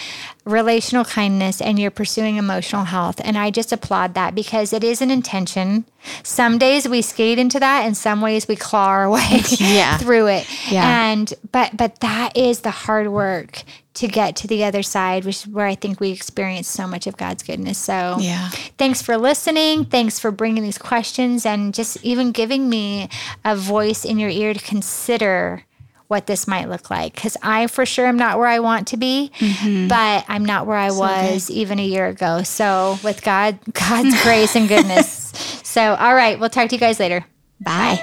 relational 0.45 1.05
kindness 1.05 1.61
and 1.61 1.79
you're 1.79 1.91
pursuing 1.91 2.37
emotional 2.37 2.85
health. 2.85 3.21
And 3.25 3.39
I 3.39 3.51
just 3.51 3.73
applaud 3.73 4.15
that 4.15 4.35
because 4.35 4.73
it 4.73 4.85
is 4.85 5.01
an 5.01 5.11
intention. 5.11 5.87
Some 6.23 6.59
days 6.59 6.87
we 6.87 7.01
skate 7.03 7.39
into 7.39 7.59
that 7.61 7.85
and 7.87 7.97
some 7.97 8.21
ways 8.21 8.47
we 8.47 8.57
claw 8.57 8.89
our 8.89 9.11
way 9.11 9.41
Yeah. 9.59 9.97
through 9.99 10.27
it. 10.29 10.47
Yeah. 10.71 11.11
And 11.13 11.33
but 11.51 11.77
but 11.77 12.01
that 12.01 12.37
is 12.37 12.61
the 12.61 12.71
hard 12.71 13.09
work 13.09 13.63
to 13.95 14.09
get 14.09 14.35
to 14.35 14.49
the 14.49 14.65
other 14.65 14.83
side, 14.83 15.25
which 15.25 15.37
is 15.37 15.47
where 15.47 15.67
I 15.67 15.77
think 15.77 16.01
we 16.01 16.11
experience 16.11 16.67
so 16.69 16.87
much 16.87 17.07
of 17.07 17.17
God's 17.17 17.43
goodness. 17.45 17.79
So 17.79 18.17
Yeah. 18.19 18.49
thanks 18.77 19.01
for 19.01 19.17
listening. 19.17 19.85
Thanks 19.85 20.19
for 20.19 20.31
bringing 20.31 20.63
these 20.65 20.79
questions 20.79 21.47
and 21.47 21.73
just 21.73 22.05
even 22.05 22.33
giving 22.33 22.69
me 22.69 23.09
a 23.45 23.55
voice 23.57 24.05
in 24.05 24.19
your 24.19 24.31
ear 24.31 24.53
to 24.53 24.61
consider 24.61 25.63
what 26.09 26.27
this 26.27 26.47
might 26.47 26.69
look 26.69 26.91
like. 26.91 27.15
Because 27.15 27.37
I 27.43 27.67
for 27.67 27.87
sure 27.87 28.07
am 28.07 28.17
not 28.17 28.39
where 28.39 28.47
I 28.47 28.59
want 28.61 28.89
to 28.89 28.97
be, 28.97 29.31
mm-hmm. 29.39 29.89
but 29.89 30.25
I'm 30.29 30.45
not 30.45 30.67
where 30.67 30.77
I 30.77 30.91
was 30.91 31.51
even 31.51 31.79
a 31.79 31.85
year 31.85 32.07
ago. 32.07 32.43
So 32.43 32.99
with 33.03 33.23
God, 33.23 33.59
God's 33.73 34.23
grace 34.23 34.57
and 34.57 34.69
goodness. 34.69 35.23
So 35.75 35.97
all 35.97 36.15
right, 36.15 36.39
we'll 36.39 36.51
talk 36.51 36.69
to 36.69 36.77
you 36.77 36.79
guys 36.79 37.01
later. 37.01 37.27
Bye. 37.61 38.01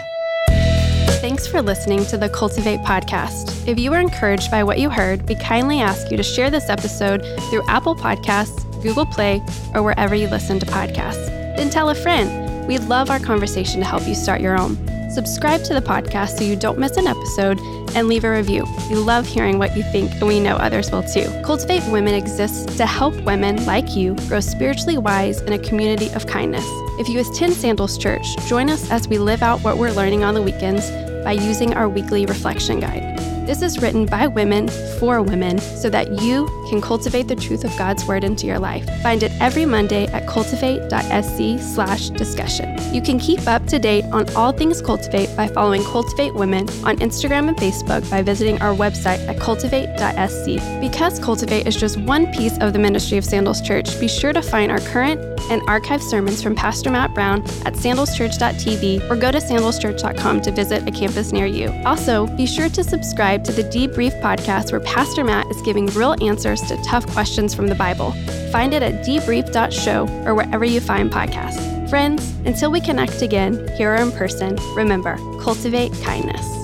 Thanks 1.21 1.47
for 1.47 1.61
listening 1.61 2.03
to 2.07 2.17
the 2.17 2.27
Cultivate 2.27 2.81
podcast. 2.81 3.65
If 3.65 3.79
you 3.79 3.91
were 3.91 3.99
encouraged 3.99 4.51
by 4.51 4.61
what 4.63 4.77
you 4.77 4.89
heard, 4.89 5.25
we 5.29 5.35
kindly 5.35 5.79
ask 5.79 6.11
you 6.11 6.17
to 6.17 6.23
share 6.23 6.49
this 6.49 6.69
episode 6.69 7.21
through 7.49 7.65
Apple 7.69 7.95
Podcasts, 7.95 8.65
Google 8.83 9.05
Play, 9.05 9.41
or 9.73 9.83
wherever 9.83 10.15
you 10.15 10.27
listen 10.27 10.59
to 10.59 10.65
podcasts. 10.65 11.27
Then 11.55 11.69
tell 11.69 11.89
a 11.89 11.95
friend. 11.95 12.50
We'd 12.71 12.83
love 12.83 13.09
our 13.09 13.19
conversation 13.19 13.81
to 13.81 13.85
help 13.85 14.07
you 14.07 14.15
start 14.15 14.39
your 14.39 14.57
own. 14.57 14.77
Subscribe 15.11 15.61
to 15.65 15.73
the 15.73 15.81
podcast 15.81 16.37
so 16.37 16.45
you 16.45 16.55
don't 16.55 16.79
miss 16.79 16.95
an 16.95 17.05
episode 17.05 17.59
and 17.97 18.07
leave 18.07 18.23
a 18.23 18.31
review. 18.31 18.63
We 18.89 18.95
love 18.95 19.27
hearing 19.27 19.59
what 19.59 19.75
you 19.75 19.83
think, 19.83 20.09
and 20.13 20.25
we 20.25 20.39
know 20.39 20.55
others 20.55 20.89
will 20.89 21.03
too. 21.03 21.25
Cultivate 21.43 21.83
Women 21.91 22.13
exists 22.13 22.77
to 22.77 22.85
help 22.85 23.13
women 23.25 23.65
like 23.65 23.97
you 23.97 24.15
grow 24.29 24.39
spiritually 24.39 24.97
wise 24.97 25.41
in 25.41 25.51
a 25.51 25.59
community 25.59 26.11
of 26.11 26.27
kindness. 26.27 26.63
If 26.97 27.09
you 27.09 27.19
attend 27.19 27.55
Sandals 27.55 27.97
Church, 27.97 28.25
join 28.47 28.69
us 28.69 28.89
as 28.89 29.05
we 29.05 29.17
live 29.17 29.43
out 29.43 29.59
what 29.65 29.77
we're 29.77 29.91
learning 29.91 30.23
on 30.23 30.33
the 30.33 30.41
weekends 30.41 30.89
by 31.25 31.33
using 31.33 31.73
our 31.73 31.89
weekly 31.89 32.25
reflection 32.25 32.79
guide. 32.79 33.10
This 33.51 33.61
is 33.63 33.81
written 33.81 34.05
by 34.05 34.27
women 34.27 34.69
for 34.97 35.21
women 35.21 35.59
so 35.59 35.89
that 35.89 36.21
you 36.21 36.45
can 36.69 36.79
cultivate 36.79 37.27
the 37.27 37.35
truth 37.35 37.65
of 37.65 37.77
God's 37.77 38.05
word 38.05 38.23
into 38.23 38.47
your 38.47 38.59
life. 38.59 38.85
Find 39.03 39.21
it 39.23 39.31
every 39.41 39.65
Monday 39.65 40.07
at 40.07 40.25
cultivate.sc 40.25 41.59
slash 41.59 42.11
discussion. 42.11 42.80
You 42.91 43.01
can 43.01 43.19
keep 43.19 43.47
up 43.47 43.65
to 43.67 43.79
date 43.79 44.03
on 44.11 44.29
all 44.35 44.51
things 44.51 44.81
Cultivate 44.81 45.33
by 45.37 45.47
following 45.47 45.83
Cultivate 45.83 46.33
Women 46.33 46.69
on 46.83 46.97
Instagram 46.97 47.47
and 47.47 47.57
Facebook 47.57 48.09
by 48.09 48.21
visiting 48.21 48.61
our 48.61 48.75
website 48.75 49.25
at 49.27 49.39
cultivate.sc. 49.39 50.45
Because 50.81 51.19
Cultivate 51.19 51.65
is 51.65 51.75
just 51.77 51.97
one 51.97 52.31
piece 52.33 52.57
of 52.59 52.73
the 52.73 52.79
ministry 52.79 53.17
of 53.17 53.23
Sandals 53.23 53.61
Church, 53.61 53.97
be 53.99 54.07
sure 54.07 54.33
to 54.33 54.41
find 54.41 54.71
our 54.71 54.79
current 54.79 55.21
and 55.49 55.61
archived 55.63 56.01
sermons 56.01 56.43
from 56.43 56.53
Pastor 56.53 56.91
Matt 56.91 57.13
Brown 57.13 57.41
at 57.65 57.73
sandalschurch.tv 57.73 59.09
or 59.09 59.15
go 59.15 59.31
to 59.31 59.37
sandalschurch.com 59.37 60.41
to 60.41 60.51
visit 60.51 60.87
a 60.87 60.91
campus 60.91 61.31
near 61.31 61.45
you. 61.45 61.69
Also, 61.85 62.27
be 62.35 62.45
sure 62.45 62.69
to 62.69 62.83
subscribe 62.83 63.43
to 63.45 63.51
the 63.53 63.63
Debrief 63.63 64.19
podcast 64.21 64.71
where 64.71 64.81
Pastor 64.81 65.23
Matt 65.23 65.49
is 65.49 65.61
giving 65.61 65.85
real 65.87 66.15
answers 66.21 66.61
to 66.63 66.81
tough 66.83 67.07
questions 67.07 67.55
from 67.55 67.67
the 67.67 67.75
Bible. 67.75 68.11
Find 68.51 68.73
it 68.73 68.83
at 68.83 69.05
debrief.show 69.05 70.25
or 70.25 70.35
wherever 70.35 70.65
you 70.65 70.81
find 70.81 71.09
podcasts. 71.09 71.80
Friends, 71.91 72.25
until 72.45 72.71
we 72.71 72.79
connect 72.79 73.21
again, 73.21 73.67
here 73.75 73.93
or 73.93 73.97
in 73.97 74.13
person, 74.13 74.55
remember, 74.77 75.17
cultivate 75.41 75.91
kindness. 76.01 76.60